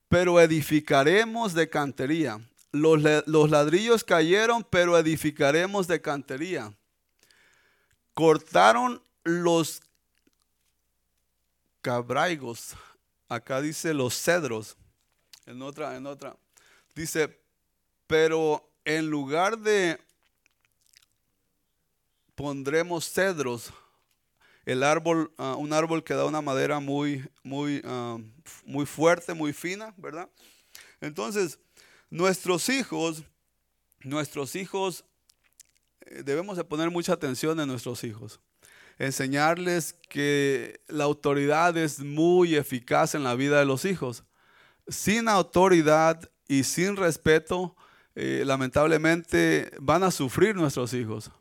pero 0.09 0.39
edificaremos 0.41 1.53
de 1.53 1.69
cantería. 1.69 2.41
Los, 2.71 3.01
los, 3.25 3.49
ladrillos 3.49 4.03
cayeron, 4.03 4.65
pero 4.69 4.97
edificaremos 4.97 5.87
de 5.87 6.01
cantería. 6.01 6.73
Cortaron 8.13 9.01
los 9.23 9.81
cabraigos. 11.81 12.75
Acá 13.29 13.61
dice 13.61 13.93
los 13.93 14.13
cedros. 14.13 14.75
En 15.45 15.61
otra, 15.61 15.95
en 15.95 16.05
otra. 16.07 16.35
Dice, 16.95 17.39
pero 18.07 18.71
en 18.83 19.09
lugar 19.09 19.57
de 19.57 19.99
pondremos 22.35 23.09
cedros, 23.09 23.71
el 24.65 24.83
árbol, 24.83 25.31
ah, 25.37 25.55
un 25.57 25.73
árbol 25.73 26.03
que 26.03 26.13
da 26.13 26.25
una 26.25 26.41
madera 26.41 26.79
muy, 26.79 27.27
muy, 27.43 27.81
ah, 27.85 28.17
muy 28.65 28.85
fuerte, 28.85 29.33
muy 29.33 29.53
fina, 29.53 29.93
¿verdad? 29.97 30.29
Entonces, 31.01 31.59
nuestros 32.09 32.69
hijos, 32.69 33.23
nuestros 34.01 34.55
hijos, 34.55 35.05
eh, 36.01 36.23
debemos 36.23 36.57
de 36.57 36.63
poner 36.63 36.89
mucha 36.89 37.13
atención 37.13 37.59
en 37.59 37.67
nuestros 37.67 38.03
hijos. 38.03 38.39
Enseñarles 38.97 39.93
que 40.09 40.81
la 40.87 41.03
autoridad 41.03 41.77
es 41.77 41.99
muy 41.99 42.55
eficaz 42.55 43.13
en 43.13 43.23
la 43.23 43.35
vida 43.35 43.59
de 43.59 43.65
los 43.65 43.85
hijos. 43.85 44.23
Sin 44.87 45.27
autoridad 45.27 46.31
y 46.47 46.63
sin 46.63 46.95
respeto, 46.95 47.75
eh, 48.15 48.43
lamentablemente 48.45 49.71
van 49.79 50.03
a 50.03 50.11
sufrir 50.11 50.55
nuestros 50.55 50.93
hijos. 50.93 51.31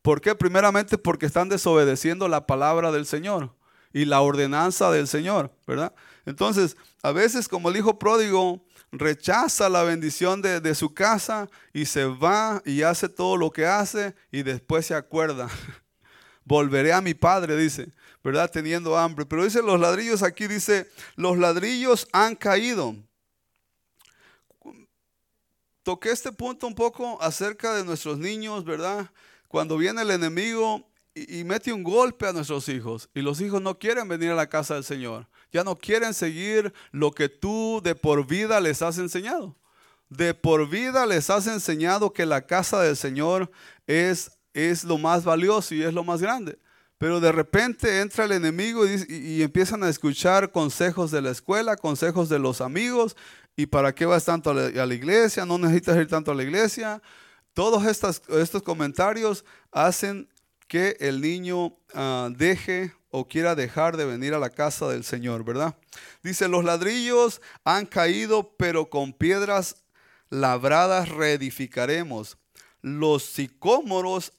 ¿Por 0.00 0.20
qué? 0.20 0.34
Primeramente 0.34 0.98
porque 0.98 1.26
están 1.26 1.48
desobedeciendo 1.48 2.26
la 2.26 2.46
palabra 2.46 2.90
del 2.90 3.06
Señor 3.06 3.54
y 3.92 4.06
la 4.06 4.22
ordenanza 4.22 4.90
del 4.90 5.06
Señor, 5.06 5.52
¿verdad? 5.66 5.94
Entonces, 6.24 6.76
a 7.02 7.12
veces 7.12 7.48
como 7.48 7.68
el 7.68 7.76
hijo 7.76 7.98
pródigo 7.98 8.64
rechaza 8.90 9.68
la 9.68 9.82
bendición 9.82 10.40
de, 10.42 10.60
de 10.60 10.74
su 10.74 10.94
casa 10.94 11.48
y 11.72 11.84
se 11.84 12.06
va 12.06 12.62
y 12.64 12.82
hace 12.82 13.08
todo 13.08 13.36
lo 13.36 13.50
que 13.50 13.66
hace 13.66 14.14
y 14.30 14.42
después 14.42 14.86
se 14.86 14.94
acuerda. 14.94 15.48
Volveré 16.44 16.92
a 16.92 17.00
mi 17.00 17.14
padre, 17.14 17.56
dice, 17.56 17.92
¿verdad? 18.24 18.50
Teniendo 18.50 18.96
hambre. 18.96 19.26
Pero 19.26 19.44
dice 19.44 19.62
los 19.62 19.78
ladrillos 19.78 20.22
aquí, 20.22 20.46
dice, 20.46 20.88
los 21.14 21.36
ladrillos 21.36 22.08
han 22.12 22.36
caído 22.36 22.96
toqué 25.82 26.10
este 26.10 26.32
punto 26.32 26.66
un 26.66 26.74
poco 26.74 27.20
acerca 27.20 27.74
de 27.74 27.84
nuestros 27.84 28.18
niños, 28.18 28.64
¿verdad? 28.64 29.10
Cuando 29.48 29.76
viene 29.76 30.02
el 30.02 30.10
enemigo 30.10 30.88
y, 31.14 31.44
mete 31.44 31.72
un 31.72 31.82
golpe 31.82 32.26
a 32.26 32.32
nuestros 32.32 32.68
hijos 32.68 33.08
y 33.14 33.20
los 33.20 33.40
hijos 33.40 33.60
no 33.60 33.78
quieren 33.78 34.08
venir 34.08 34.30
a 34.30 34.34
la 34.34 34.48
casa 34.48 34.74
del 34.74 34.84
Señor, 34.84 35.28
ya 35.52 35.62
no 35.62 35.76
quieren 35.76 36.14
seguir 36.14 36.72
lo 36.90 37.10
que 37.10 37.28
tú 37.28 37.80
de 37.84 37.94
por 37.94 38.26
vida 38.26 38.60
les 38.60 38.80
has 38.80 38.98
enseñado. 38.98 39.56
De 40.08 40.34
por 40.34 40.68
vida 40.68 41.06
les 41.06 41.30
has 41.30 41.46
enseñado 41.46 42.12
que 42.12 42.26
la 42.26 42.46
casa 42.46 42.80
del 42.82 42.96
Señor 42.96 43.50
es, 43.86 44.30
es 44.54 44.84
lo 44.84 44.98
más 44.98 45.24
valioso 45.24 45.74
y 45.74 45.82
es 45.82 45.92
lo 45.92 46.04
más 46.04 46.20
grande. 46.20 46.58
Pero 46.98 47.18
de 47.18 47.32
repente 47.32 48.00
entra 48.00 48.26
el 48.26 48.32
enemigo 48.32 48.86
y, 48.86 49.04
y, 49.08 49.42
empiezan 49.42 49.82
a 49.82 49.88
escuchar 49.88 50.52
consejos 50.52 51.10
de 51.10 51.20
la 51.20 51.30
escuela, 51.30 51.76
consejos 51.76 52.28
de 52.28 52.38
los 52.38 52.60
amigos, 52.60 53.16
¿Y 53.56 53.66
para 53.66 53.94
qué 53.94 54.06
vas 54.06 54.24
tanto 54.24 54.50
a 54.50 54.54
la, 54.54 54.94
iglesia? 54.94 55.44
No 55.44 55.58
necesitas 55.58 55.96
ir 55.96 56.08
tanto 56.08 56.32
a 56.32 56.34
la 56.34 56.42
iglesia. 56.42 57.02
Todos 57.52 57.84
estos, 57.84 58.62
comentarios 58.62 59.44
hacen 59.70 60.28
que 60.68 60.96
el 61.00 61.20
niño 61.20 61.76
ah, 61.94 62.30
deje 62.34 62.92
o 63.10 63.28
quiera 63.28 63.54
dejar 63.54 63.98
de 63.98 64.06
venir 64.06 64.32
a 64.32 64.38
la 64.38 64.48
casa 64.48 64.88
del 64.88 65.04
Señor, 65.04 65.44
¿verdad? 65.44 65.76
Dice, 66.22 66.48
los 66.48 66.64
ladrillos 66.64 67.42
han 67.62 67.84
caído, 67.84 68.56
pero 68.56 68.88
con 68.88 69.12
piedras 69.12 69.84
labradas 70.30 71.10
reedificaremos. 71.10 72.38
Los 72.80 73.24
sicómoros 73.24 74.32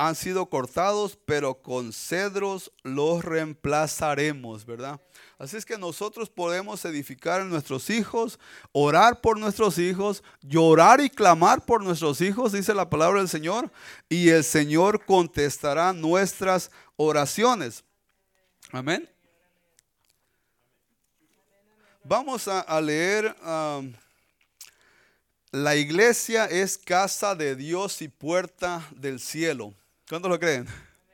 han 0.00 0.14
sido 0.14 0.46
cortados, 0.46 1.18
pero 1.26 1.60
con 1.60 1.92
cedros 1.92 2.72
los 2.82 3.22
reemplazaremos, 3.22 4.64
¿verdad? 4.64 4.98
Así 5.38 5.58
es 5.58 5.66
que 5.66 5.76
nosotros 5.76 6.30
podemos 6.30 6.82
edificar 6.86 7.42
en 7.42 7.50
nuestros 7.50 7.90
hijos, 7.90 8.38
orar 8.72 9.20
por 9.20 9.38
nuestros 9.38 9.76
hijos, 9.76 10.24
llorar 10.40 11.02
y 11.02 11.10
clamar 11.10 11.66
por 11.66 11.82
nuestros 11.82 12.22
hijos, 12.22 12.52
dice 12.52 12.72
la 12.72 12.88
palabra 12.88 13.18
del 13.18 13.28
Señor, 13.28 13.70
y 14.08 14.30
el 14.30 14.42
Señor 14.42 15.04
contestará 15.04 15.92
nuestras 15.92 16.70
oraciones. 16.96 17.84
Amén. 18.72 19.06
Vamos 22.02 22.48
a, 22.48 22.80
leer, 22.80 23.36
la 25.50 25.76
iglesia 25.76 26.46
es 26.46 26.78
casa 26.78 27.34
de 27.34 27.54
Dios 27.54 28.00
y 28.00 28.08
puerta 28.08 28.88
del 28.96 29.20
cielo. 29.20 29.74
¿Cuántos 30.10 30.28
lo 30.28 30.40
creen? 30.40 30.66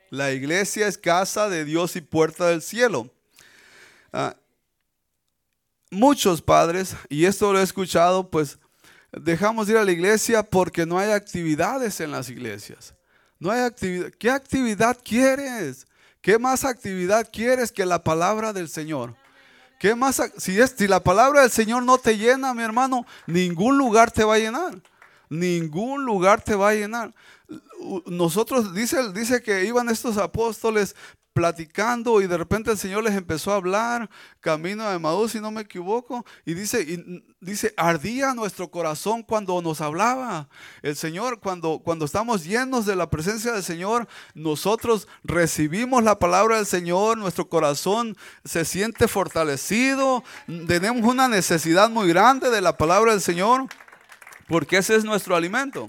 La 0.08 0.32
iglesia 0.32 0.88
es 0.88 0.96
casa 0.96 1.50
de 1.50 1.66
Dios 1.66 1.96
y 1.96 2.00
puerta 2.00 2.46
del 2.46 2.62
cielo. 2.62 3.12
Ah, 4.10 4.34
muchos 5.90 6.40
padres, 6.40 6.96
y 7.10 7.26
esto 7.26 7.52
lo 7.52 7.60
he 7.60 7.62
escuchado, 7.62 8.30
pues 8.30 8.58
dejamos 9.12 9.66
de 9.66 9.74
ir 9.74 9.78
a 9.80 9.84
la 9.84 9.92
iglesia 9.92 10.42
porque 10.42 10.86
no 10.86 10.98
hay 10.98 11.10
actividades 11.10 12.00
en 12.00 12.10
las 12.10 12.30
iglesias. 12.30 12.94
No 13.38 13.50
hay 13.50 13.60
actividad. 13.60 14.10
¿Qué 14.18 14.30
actividad 14.30 14.96
quieres? 15.04 15.86
¿Qué 16.22 16.38
más 16.38 16.64
actividad 16.64 17.28
quieres 17.30 17.72
que 17.72 17.84
la 17.84 18.02
palabra 18.02 18.54
del 18.54 18.70
Señor? 18.70 19.14
¿Qué 19.78 19.94
más? 19.94 20.22
Si, 20.38 20.56
si 20.68 20.88
la 20.88 21.04
palabra 21.04 21.42
del 21.42 21.50
Señor 21.50 21.82
no 21.82 21.98
te 21.98 22.16
llena, 22.16 22.54
mi 22.54 22.62
hermano, 22.62 23.04
ningún 23.26 23.76
lugar 23.76 24.10
te 24.10 24.24
va 24.24 24.36
a 24.36 24.38
llenar. 24.38 24.80
Ningún 25.28 26.04
lugar 26.04 26.42
te 26.42 26.54
va 26.54 26.70
a 26.70 26.74
llenar 26.74 27.14
nosotros, 28.06 28.74
dice, 28.74 29.12
dice 29.12 29.42
que 29.42 29.64
iban 29.64 29.88
estos 29.88 30.16
apóstoles 30.18 30.96
platicando 31.32 32.22
y 32.22 32.26
de 32.26 32.38
repente 32.38 32.70
el 32.70 32.78
Señor 32.78 33.04
les 33.04 33.14
empezó 33.14 33.52
a 33.52 33.56
hablar, 33.56 34.08
camino 34.40 34.90
de 34.90 34.98
Maús, 34.98 35.32
si 35.32 35.40
no 35.40 35.50
me 35.50 35.60
equivoco, 35.60 36.24
y 36.46 36.54
dice, 36.54 36.80
y 36.80 37.22
dice, 37.40 37.74
ardía 37.76 38.32
nuestro 38.32 38.70
corazón 38.70 39.22
cuando 39.22 39.60
nos 39.60 39.82
hablaba. 39.82 40.48
El 40.80 40.96
Señor, 40.96 41.38
cuando, 41.40 41.80
cuando 41.84 42.06
estamos 42.06 42.42
llenos 42.42 42.86
de 42.86 42.96
la 42.96 43.10
presencia 43.10 43.52
del 43.52 43.62
Señor, 43.62 44.08
nosotros 44.32 45.08
recibimos 45.24 46.02
la 46.02 46.18
palabra 46.18 46.56
del 46.56 46.64
Señor, 46.64 47.18
nuestro 47.18 47.50
corazón 47.50 48.16
se 48.46 48.64
siente 48.64 49.06
fortalecido, 49.06 50.24
tenemos 50.46 51.04
una 51.04 51.28
necesidad 51.28 51.90
muy 51.90 52.08
grande 52.08 52.48
de 52.48 52.62
la 52.62 52.78
palabra 52.78 53.12
del 53.12 53.20
Señor, 53.20 53.66
porque 54.48 54.78
ese 54.78 54.96
es 54.96 55.04
nuestro 55.04 55.36
alimento. 55.36 55.88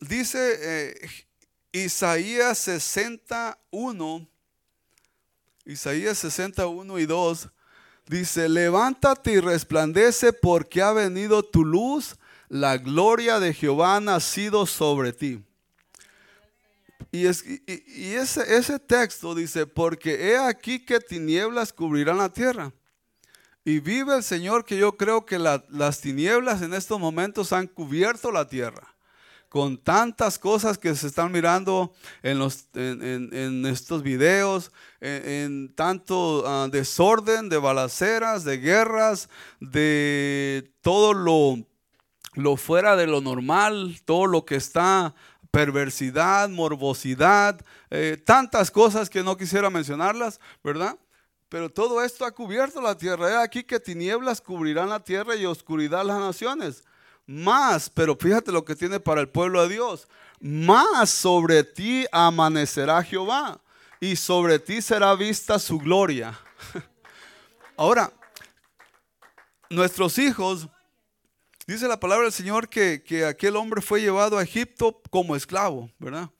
dice 0.00 0.58
eh, 0.60 1.10
Isaías 1.72 2.58
61, 2.58 4.26
Isaías 5.64 6.18
61 6.18 6.98
y 6.98 7.06
2, 7.06 7.48
dice, 8.06 8.48
levántate 8.48 9.32
y 9.32 9.40
resplandece 9.40 10.32
porque 10.32 10.82
ha 10.82 10.92
venido 10.92 11.42
tu 11.42 11.64
luz, 11.64 12.16
la 12.48 12.78
gloria 12.78 13.40
de 13.40 13.52
Jehová 13.52 13.96
ha 13.96 14.00
nacido 14.00 14.66
sobre 14.66 15.12
ti. 15.12 15.42
Y, 17.12 17.26
ese, 17.26 17.60
ese, 18.56 18.78
texto 18.78 19.34
dice, 19.34 19.66
porque 19.66 20.30
he 20.30 20.38
aquí 20.38 20.84
que 20.84 21.00
tinieblas 21.00 21.72
cubrirán 21.72 22.18
la 22.18 22.28
tierra. 22.28 22.72
Y 23.66 23.80
vive 23.80 24.14
el 24.14 24.22
Señor 24.22 24.64
que 24.64 24.76
yo 24.76 24.96
creo 24.96 25.26
que 25.26 25.40
las 25.40 26.00
tinieblas 26.00 26.62
en 26.62 26.72
estos 26.72 27.00
momentos 27.00 27.52
han 27.52 27.66
cubierto 27.66 28.30
la 28.30 28.46
tierra 28.46 28.94
con 29.48 29.76
tantas 29.76 30.38
cosas 30.38 30.78
que 30.78 30.94
se 30.94 31.08
están 31.08 31.32
mirando 31.32 31.92
en, 32.22 32.38
los, 32.38 32.68
en, 32.74 33.66
estos 33.66 34.04
videos, 34.04 34.70
en, 35.00 35.74
tanto 35.74 36.44
ah, 36.46 36.68
desorden 36.70 37.48
de 37.48 37.58
balaceras, 37.58 38.44
de 38.44 38.58
guerras, 38.58 39.28
de 39.58 40.70
todo 40.80 41.12
lo, 41.12 41.66
lo 42.34 42.56
fuera 42.56 42.94
de 42.94 43.08
lo 43.08 43.20
normal, 43.20 44.00
todo 44.04 44.26
lo 44.26 44.44
que 44.44 44.54
está 44.54 45.12
perversidad, 45.50 46.48
morbosidad, 46.50 47.60
eh, 47.90 48.16
tantas 48.24 48.70
cosas 48.70 49.10
que 49.10 49.24
no 49.24 49.36
quisiera 49.36 49.70
mencionarlas, 49.70 50.38
¿verdad? 50.62 50.96
Pero 51.48 51.70
todo 51.70 52.02
esto 52.02 52.24
ha 52.24 52.32
cubierto 52.32 52.80
la 52.80 52.96
tierra. 52.96 53.30
He 53.30 53.36
aquí 53.36 53.62
que 53.62 53.78
tinieblas 53.78 54.40
cubrirán 54.40 54.88
la 54.88 55.02
tierra 55.02 55.36
y 55.36 55.46
oscuridad 55.46 56.04
las 56.04 56.18
naciones 56.18 56.82
más, 57.26 57.90
pero 57.90 58.16
fíjate 58.16 58.52
lo 58.52 58.64
que 58.64 58.76
tiene 58.76 59.00
para 59.00 59.20
el 59.20 59.28
pueblo 59.28 59.62
de 59.62 59.74
Dios, 59.74 60.08
más 60.40 61.10
sobre 61.10 61.64
ti 61.64 62.06
amanecerá 62.12 63.02
Jehová 63.02 63.60
y 64.00 64.14
sobre 64.16 64.58
ti 64.58 64.80
será 64.80 65.14
vista 65.14 65.58
su 65.58 65.78
gloria. 65.78 66.38
Ahora, 67.76 68.12
nuestros 69.68 70.18
hijos, 70.18 70.68
dice 71.66 71.88
la 71.88 71.98
palabra 71.98 72.24
del 72.24 72.32
Señor 72.32 72.68
que, 72.68 73.02
que 73.02 73.26
aquel 73.26 73.56
hombre 73.56 73.82
fue 73.82 74.00
llevado 74.00 74.38
a 74.38 74.42
Egipto 74.42 75.00
como 75.10 75.34
esclavo, 75.34 75.90
¿verdad? 75.98 76.30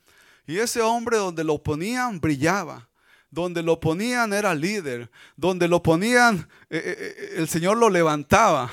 Y 0.47 0.59
ese 0.59 0.81
hombre 0.81 1.17
donde 1.17 1.43
lo 1.43 1.61
ponían 1.61 2.21
brillaba 2.21 2.89
donde 3.37 3.63
lo 3.63 3.79
ponían 3.79 4.33
era 4.33 4.55
líder, 4.55 5.11
donde 5.37 5.69
lo 5.69 5.83
ponían, 5.83 6.49
eh, 6.71 6.81
eh, 6.83 6.97
eh, 6.97 7.35
el 7.37 7.49
Señor 7.51 7.77
lo 7.77 7.91
levantaba. 7.91 8.71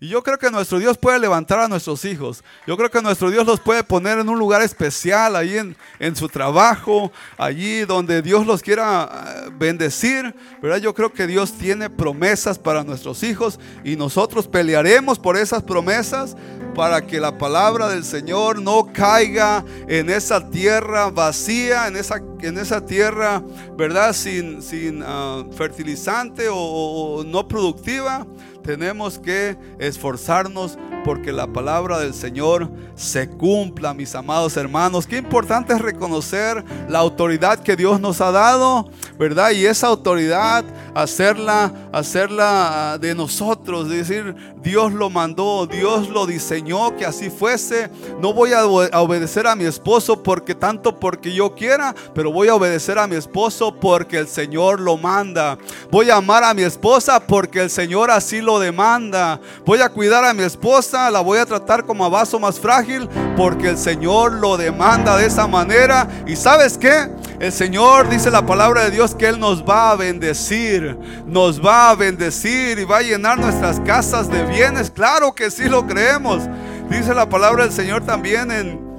Y 0.00 0.08
yo 0.08 0.20
creo 0.24 0.36
que 0.36 0.50
nuestro 0.50 0.80
Dios 0.80 0.98
puede 0.98 1.20
levantar 1.20 1.60
a 1.60 1.68
nuestros 1.68 2.04
hijos. 2.04 2.42
Yo 2.66 2.76
creo 2.76 2.90
que 2.90 3.02
nuestro 3.02 3.30
Dios 3.30 3.46
los 3.46 3.60
puede 3.60 3.84
poner 3.84 4.18
en 4.18 4.28
un 4.28 4.36
lugar 4.36 4.62
especial, 4.62 5.36
ahí 5.36 5.58
en, 5.58 5.76
en 6.00 6.16
su 6.16 6.28
trabajo, 6.28 7.12
allí 7.38 7.82
donde 7.84 8.20
Dios 8.20 8.44
los 8.46 8.62
quiera 8.62 9.48
bendecir. 9.52 10.34
¿verdad? 10.60 10.78
Yo 10.78 10.92
creo 10.92 11.12
que 11.12 11.28
Dios 11.28 11.52
tiene 11.52 11.88
promesas 11.88 12.58
para 12.58 12.82
nuestros 12.82 13.22
hijos 13.22 13.60
y 13.84 13.94
nosotros 13.94 14.48
pelearemos 14.48 15.20
por 15.20 15.36
esas 15.36 15.62
promesas 15.62 16.34
para 16.80 17.06
que 17.06 17.20
la 17.20 17.36
palabra 17.36 17.90
del 17.90 18.04
Señor 18.04 18.62
no 18.62 18.90
caiga 18.90 19.62
en 19.86 20.08
esa 20.08 20.48
tierra 20.48 21.10
vacía, 21.10 21.88
en 21.88 21.96
esa, 21.96 22.22
en 22.40 22.56
esa 22.56 22.86
tierra, 22.86 23.42
¿verdad? 23.76 24.14
Sin, 24.14 24.62
sin 24.62 25.02
ah, 25.04 25.44
fertilizante 25.54 26.46
o 26.50 27.22
no 27.26 27.46
productiva 27.46 28.26
tenemos 28.70 29.18
que 29.18 29.56
esforzarnos 29.80 30.78
porque 31.04 31.32
la 31.32 31.48
palabra 31.48 31.98
del 31.98 32.14
Señor 32.14 32.70
se 32.94 33.28
cumpla, 33.28 33.94
mis 33.94 34.14
amados 34.14 34.56
hermanos. 34.56 35.08
Qué 35.08 35.16
importante 35.16 35.72
es 35.72 35.80
reconocer 35.80 36.64
la 36.88 37.00
autoridad 37.00 37.58
que 37.58 37.74
Dios 37.74 38.00
nos 38.00 38.20
ha 38.20 38.30
dado, 38.30 38.88
¿verdad? 39.18 39.50
Y 39.50 39.66
esa 39.66 39.88
autoridad 39.88 40.64
hacerla, 40.94 41.72
hacerla 41.92 42.92
ah, 42.92 42.98
de 42.98 43.14
nosotros, 43.14 43.88
decir, 43.88 44.36
Dios 44.62 44.92
lo 44.92 45.10
mandó, 45.10 45.66
Dios 45.66 46.08
lo 46.08 46.26
diseñó 46.26 46.96
que 46.96 47.06
así 47.06 47.28
fuese. 47.28 47.90
No 48.20 48.32
voy 48.32 48.52
a 48.52 48.66
obedecer 48.66 49.48
a 49.48 49.56
mi 49.56 49.64
esposo 49.64 50.22
porque 50.22 50.54
tanto 50.54 51.00
porque 51.00 51.32
yo 51.32 51.56
quiera, 51.56 51.94
pero 52.14 52.30
voy 52.30 52.48
a 52.48 52.54
obedecer 52.54 52.98
a 52.98 53.08
mi 53.08 53.16
esposo 53.16 53.74
porque 53.74 54.18
el 54.18 54.28
Señor 54.28 54.78
lo 54.80 54.96
manda. 54.96 55.58
Voy 55.90 56.10
a 56.10 56.16
amar 56.16 56.44
a 56.44 56.54
mi 56.54 56.62
esposa 56.62 57.18
porque 57.18 57.62
el 57.62 57.70
Señor 57.70 58.10
así 58.10 58.40
lo 58.40 58.59
demanda. 58.60 59.40
Voy 59.66 59.80
a 59.80 59.88
cuidar 59.88 60.24
a 60.24 60.32
mi 60.32 60.44
esposa, 60.44 61.10
la 61.10 61.20
voy 61.20 61.38
a 61.38 61.46
tratar 61.46 61.84
como 61.84 62.04
a 62.04 62.08
vaso 62.08 62.38
más 62.38 62.60
frágil 62.60 63.08
porque 63.36 63.70
el 63.70 63.78
Señor 63.78 64.34
lo 64.34 64.56
demanda 64.56 65.16
de 65.16 65.26
esa 65.26 65.48
manera. 65.48 66.06
¿Y 66.26 66.36
sabes 66.36 66.78
qué? 66.78 67.10
El 67.40 67.52
Señor 67.52 68.08
dice 68.08 68.30
la 68.30 68.44
palabra 68.44 68.84
de 68.84 68.90
Dios 68.90 69.14
que 69.14 69.26
Él 69.26 69.40
nos 69.40 69.64
va 69.64 69.90
a 69.90 69.96
bendecir, 69.96 70.96
nos 71.26 71.64
va 71.64 71.90
a 71.90 71.94
bendecir 71.94 72.78
y 72.78 72.84
va 72.84 72.98
a 72.98 73.02
llenar 73.02 73.38
nuestras 73.38 73.80
casas 73.80 74.30
de 74.30 74.44
bienes. 74.44 74.90
Claro 74.90 75.34
que 75.34 75.50
sí 75.50 75.68
lo 75.68 75.86
creemos. 75.86 76.42
Dice 76.90 77.14
la 77.14 77.28
palabra 77.28 77.64
del 77.64 77.72
Señor 77.72 78.04
también 78.04 78.50
en... 78.50 78.89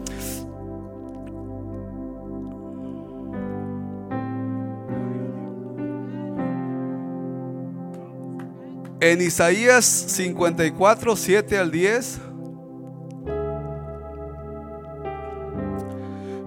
En 9.04 9.20
Isaías 9.20 9.84
54, 9.84 11.16
7 11.16 11.58
al 11.58 11.72
10. 11.72 12.20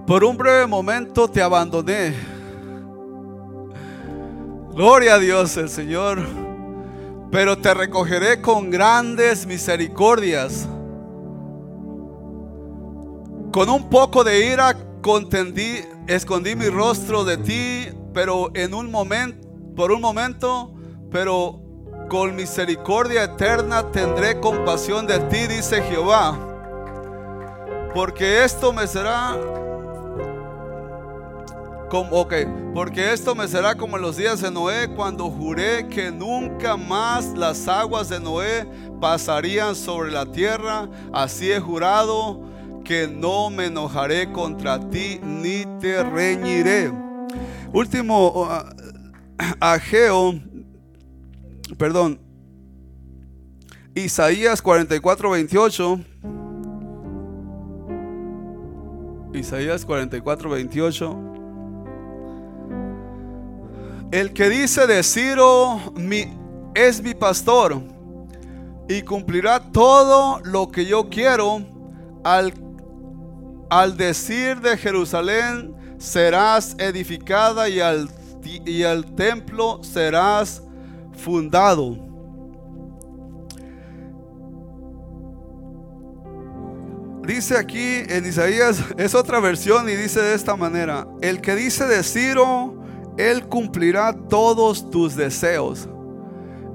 Por 0.07 0.23
un 0.23 0.37
breve 0.37 0.65
momento 0.65 1.27
te 1.27 1.41
abandoné. 1.41 2.15
Gloria 4.73 5.15
a 5.15 5.19
Dios 5.19 5.57
el 5.57 5.67
Señor. 5.67 6.25
Pero 7.29 7.57
te 7.57 7.73
recogeré 7.73 8.41
con 8.41 8.69
grandes 8.69 9.45
misericordias. 9.45 10.65
Con 13.51 13.69
un 13.69 13.89
poco 13.89 14.23
de 14.23 14.53
ira 14.53 14.77
contendí, 15.01 15.81
escondí 16.07 16.55
mi 16.55 16.69
rostro 16.69 17.25
de 17.25 17.35
ti, 17.35 17.89
pero 18.13 18.49
en 18.53 18.73
un 18.73 18.89
momento, 18.89 19.45
por 19.75 19.91
un 19.91 19.99
momento, 19.99 20.73
pero 21.11 21.64
con 22.09 22.35
misericordia 22.35 23.23
eterna 23.23 23.91
tendré 23.91 24.39
compasión 24.39 25.07
de 25.07 25.19
ti, 25.19 25.47
dice 25.47 25.81
Jehová. 25.83 26.37
porque 27.93 28.43
esto 28.43 28.73
me 28.73 28.85
será 28.87 29.37
como, 31.89 32.27
porque 32.73 33.13
esto 33.13 33.35
me 33.35 33.47
será 33.47 33.75
como 33.75 33.95
en 33.95 34.01
los 34.01 34.17
días 34.17 34.41
de 34.41 34.51
Noé, 34.51 34.89
cuando 34.89 35.29
juré 35.29 35.87
que 35.87 36.11
nunca 36.11 36.75
más 36.75 37.27
las 37.37 37.67
aguas 37.67 38.09
de 38.09 38.19
Noé 38.19 38.67
pasarían 38.99 39.75
sobre 39.75 40.11
la 40.11 40.25
tierra. 40.25 40.89
Así 41.13 41.51
he 41.51 41.59
jurado 41.59 42.41
que 42.83 43.07
no 43.07 43.49
me 43.49 43.67
enojaré 43.67 44.31
contra 44.31 44.79
ti 44.89 45.19
ni 45.23 45.65
te 45.79 46.03
reñiré. 46.03 46.91
Último, 47.71 48.43
uh, 48.43 48.47
Ageo, 49.59 50.33
perdón, 51.77 52.19
Isaías 53.93 54.61
44, 54.61 55.29
28. 55.29 55.99
Isaías 59.33 59.85
44, 59.85 60.49
28. 60.49 61.19
El 64.11 64.33
que 64.33 64.49
dice 64.49 64.85
de 64.87 65.01
Ciro 65.03 65.79
mi, 65.95 66.25
es 66.73 67.01
mi 67.01 67.13
pastor 67.13 67.81
y 68.87 69.01
cumplirá 69.01 69.59
todo 69.71 70.39
lo 70.43 70.69
que 70.71 70.85
yo 70.85 71.09
quiero 71.09 71.61
al, 72.23 72.53
al 73.69 73.97
decir 73.97 74.61
de 74.61 74.77
Jerusalén 74.77 75.73
serás 75.97 76.75
edificada 76.79 77.67
y 77.69 77.79
al, 77.79 78.09
y 78.43 78.83
al 78.83 79.15
templo 79.15 79.81
serás 79.83 80.61
fundado. 81.15 81.97
Dice 87.25 87.57
aquí 87.57 88.03
en 88.07 88.25
Isaías, 88.25 88.83
es 88.97 89.15
otra 89.15 89.39
versión 89.39 89.89
y 89.89 89.95
dice 89.95 90.21
de 90.21 90.35
esta 90.35 90.55
manera, 90.55 91.07
el 91.21 91.41
que 91.41 91.55
dice 91.55 91.85
de 91.85 92.03
Ciro, 92.03 92.83
él 93.17 93.47
cumplirá 93.47 94.13
todos 94.13 94.91
tus 94.91 95.15
deseos. 95.15 95.89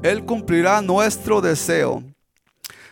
Él 0.03 0.25
cumplirá 0.25 0.83
nuestro 0.83 1.41
deseo. 1.41 2.03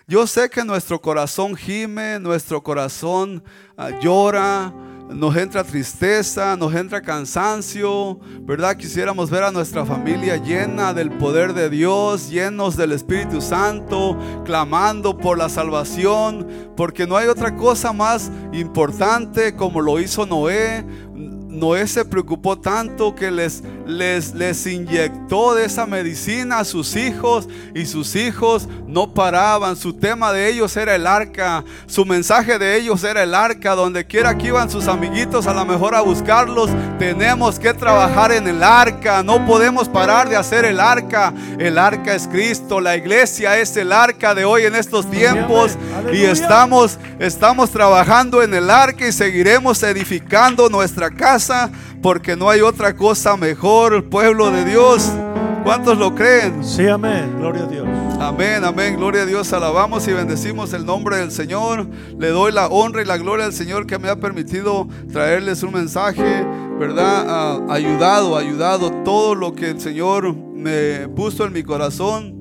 Yo 0.07 0.27
sé 0.27 0.49
que 0.49 0.65
nuestro 0.65 1.01
corazón 1.01 1.57
gime, 1.57 2.19
nuestro 2.19 2.63
corazón 2.63 3.43
ah, 3.77 3.91
llora, 4.01 4.73
nos 5.11 5.37
entra 5.37 5.65
tristeza, 5.65 6.57
nos 6.57 6.75
entra 6.75 7.01
cansancio, 7.01 8.19
¿verdad? 8.43 8.77
Quisiéramos 8.77 9.31
ver 9.31 9.43
a 9.43 9.51
nuestra 9.51 9.85
familia 9.85 10.37
llena 10.37 10.93
del 10.93 11.11
poder 11.11 11.55
de 11.55 11.71
Dios, 11.71 12.31
llenos 12.31 12.77
del 12.77 12.93
Espíritu 12.93 13.41
Santo, 13.41 14.19
clamando 14.45 15.17
por 15.17 15.39
la 15.39 15.49
salvación, 15.49 16.47
porque 16.77 17.07
no 17.07 17.17
hay 17.17 17.29
otra 17.29 17.57
cosa 17.57 17.93
más 17.93 18.31
importante 18.53 19.55
como 19.55 19.81
lo 19.81 19.99
hizo 19.99 20.27
Noé, 20.27 20.85
Noé 21.59 21.87
se 21.87 22.05
preocupó 22.05 22.59
tanto 22.59 23.15
que 23.15 23.31
les, 23.31 23.63
les, 23.87 24.35
les 24.35 24.67
inyectó 24.67 25.55
de 25.55 25.65
esa 25.65 25.87
medicina 25.87 26.61
a 26.61 26.65
sus 26.65 26.97
hijos 26.97 27.49
y 27.75 27.87
sus 27.87 28.15
hijos 28.17 28.69
no 28.87 29.13
paraban. 29.13 29.77
Su 29.77 29.93
tema 29.93 30.33
de 30.33 30.49
ellos 30.49 30.77
era 30.77 30.95
el 30.95 31.07
arca, 31.07 31.65
su 31.87 32.05
mensaje 32.05 32.59
de 32.59 32.77
ellos 32.77 33.03
era 33.05 33.23
el 33.23 33.35
arca. 33.35 33.75
Donde 33.75 34.07
quiera 34.07 34.37
que 34.37 34.49
iban 34.49 34.71
sus 34.71 34.89
amiguitos 34.89 35.47
a 35.47 35.55
lo 35.55 35.65
mejor 35.65 35.95
a 35.95 36.01
buscarlos, 36.01 36.71
tenemos 36.99 37.59
que 37.59 37.75
trabajar 37.75 38.33
en 38.33 38.47
el 38.47 38.63
arca. 38.63 39.23
No 39.23 39.45
podemos 39.47 39.89
parar 39.89 40.29
de 40.29 40.37
hacer 40.37 40.65
el 40.65 40.81
arca. 40.81 41.33
El 41.59 41.79
arca 41.79 42.15
es 42.15 42.29
Cristo, 42.29 42.81
la 42.81 42.97
iglesia 42.97 43.59
es 43.59 43.77
el 43.77 43.93
arca 43.93 44.35
de 44.35 44.45
hoy 44.45 44.65
en 44.65 44.75
estos 44.75 45.11
tiempos 45.11 45.77
y 46.13 46.23
estamos, 46.23 46.99
estamos 47.19 47.71
trabajando 47.71 48.43
en 48.43 48.55
el 48.55 48.71
arca 48.71 49.07
y 49.07 49.13
seguiremos 49.13 49.83
edificando 49.83 50.69
nuestra 50.69 51.11
casa 51.11 51.48
porque 52.03 52.37
no 52.37 52.51
hay 52.51 52.61
otra 52.61 52.95
cosa 52.97 53.37
mejor, 53.37 54.09
pueblo 54.09 54.51
de 54.51 54.65
Dios. 54.65 55.11
¿Cuántos 55.65 55.99
lo 55.99 56.15
creen? 56.15 56.65
Sí, 56.65 56.87
amén. 56.87 57.35
Gloria 57.39 57.65
a 57.65 57.67
Dios. 57.67 57.87
Amén, 58.21 58.65
amén. 58.65 58.97
Gloria 58.97 59.23
a 59.23 59.27
Dios. 59.27 59.53
Alabamos 59.53 60.07
y 60.09 60.13
bendecimos 60.13 60.73
el 60.73 60.87
nombre 60.87 61.17
del 61.17 61.31
Señor. 61.31 61.87
Le 62.19 62.29
doy 62.29 62.53
la 62.53 62.69
honra 62.69 63.03
y 63.03 63.05
la 63.05 63.19
gloria 63.19 63.45
al 63.45 63.53
Señor 63.53 63.87
que 63.87 63.99
me 63.99 64.09
ha 64.09 64.17
permitido 64.17 64.89
traerles 65.13 65.63
un 65.63 65.75
mensaje, 65.75 66.47
¿verdad? 66.79 67.27
Ah, 67.29 67.61
ayudado, 67.69 68.37
ayudado 68.37 68.91
todo 69.05 69.35
lo 69.35 69.55
que 69.55 69.71
el 69.71 69.81
Señor 69.81 70.35
me 70.35 71.09
puso 71.09 71.45
en 71.45 71.53
mi 71.53 71.63
corazón 71.63 72.38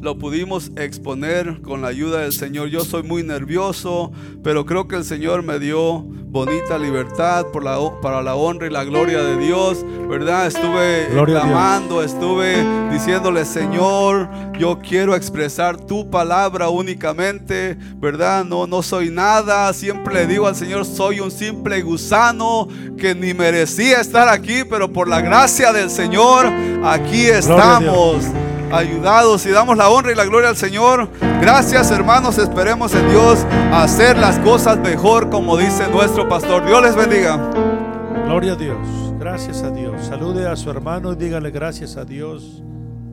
lo 0.00 0.16
pudimos 0.16 0.70
exponer 0.76 1.60
con 1.60 1.82
la 1.82 1.88
ayuda 1.88 2.20
del 2.20 2.32
Señor. 2.32 2.68
Yo 2.68 2.80
soy 2.80 3.02
muy 3.02 3.22
nervioso, 3.22 4.12
pero 4.42 4.64
creo 4.64 4.88
que 4.88 4.96
el 4.96 5.04
Señor 5.04 5.42
me 5.42 5.58
dio 5.58 6.00
bonita 6.30 6.78
libertad 6.78 7.46
por 7.52 7.64
la, 7.64 7.78
para 8.00 8.22
la 8.22 8.34
honra 8.34 8.66
y 8.66 8.70
la 8.70 8.84
gloria 8.84 9.22
de 9.22 9.36
Dios, 9.36 9.84
¿verdad? 10.08 10.46
Estuve 10.46 11.08
clamando, 11.26 12.02
estuve 12.02 12.64
diciéndole, 12.90 13.44
Señor, 13.44 14.30
yo 14.58 14.78
quiero 14.78 15.14
expresar 15.14 15.76
tu 15.76 16.08
palabra 16.08 16.68
únicamente, 16.68 17.76
¿verdad? 17.96 18.44
No, 18.44 18.66
no 18.66 18.82
soy 18.82 19.10
nada, 19.10 19.72
siempre 19.74 20.14
le 20.14 20.26
digo 20.26 20.46
al 20.46 20.56
Señor, 20.56 20.86
soy 20.86 21.20
un 21.20 21.30
simple 21.30 21.82
gusano 21.82 22.68
que 22.96 23.14
ni 23.14 23.34
merecía 23.34 24.00
estar 24.00 24.28
aquí, 24.28 24.62
pero 24.68 24.90
por 24.90 25.08
la 25.08 25.20
gracia 25.20 25.72
del 25.72 25.90
Señor, 25.90 26.46
aquí 26.84 27.26
estamos 27.26 28.24
ayudados 28.72 29.46
y 29.46 29.50
damos 29.50 29.76
la 29.76 29.90
honra 29.90 30.12
y 30.12 30.14
la 30.14 30.24
gloria 30.24 30.48
al 30.48 30.56
Señor. 30.56 31.08
Gracias 31.40 31.90
hermanos, 31.90 32.38
esperemos 32.38 32.94
en 32.94 33.08
Dios 33.08 33.46
hacer 33.72 34.16
las 34.18 34.38
cosas 34.38 34.78
mejor 34.78 35.30
como 35.30 35.56
dice 35.56 35.88
nuestro 35.88 36.28
pastor. 36.28 36.66
Dios 36.66 36.82
les 36.82 36.96
bendiga. 36.96 37.36
Gloria 38.26 38.52
a 38.52 38.56
Dios, 38.56 38.78
gracias 39.18 39.62
a 39.62 39.70
Dios. 39.70 40.04
Salude 40.06 40.46
a 40.46 40.56
su 40.56 40.70
hermano 40.70 41.12
y 41.12 41.16
dígale 41.16 41.50
gracias 41.50 41.96
a 41.96 42.04
Dios 42.04 42.62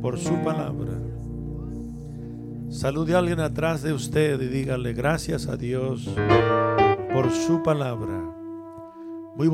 por 0.02 0.20
su 0.20 0.36
palabra. 0.44 0.94
Salude 2.70 3.16
a 3.16 3.20
alguien 3.20 3.40
atrás 3.40 3.82
de 3.82 3.94
usted 3.94 4.40
y 4.42 4.48
dígale 4.48 4.94
gracias 4.94 5.48
a 5.48 5.58
Dios 5.58 6.10
por 7.14 7.32
su 7.32 7.64
palabra. 7.64 8.37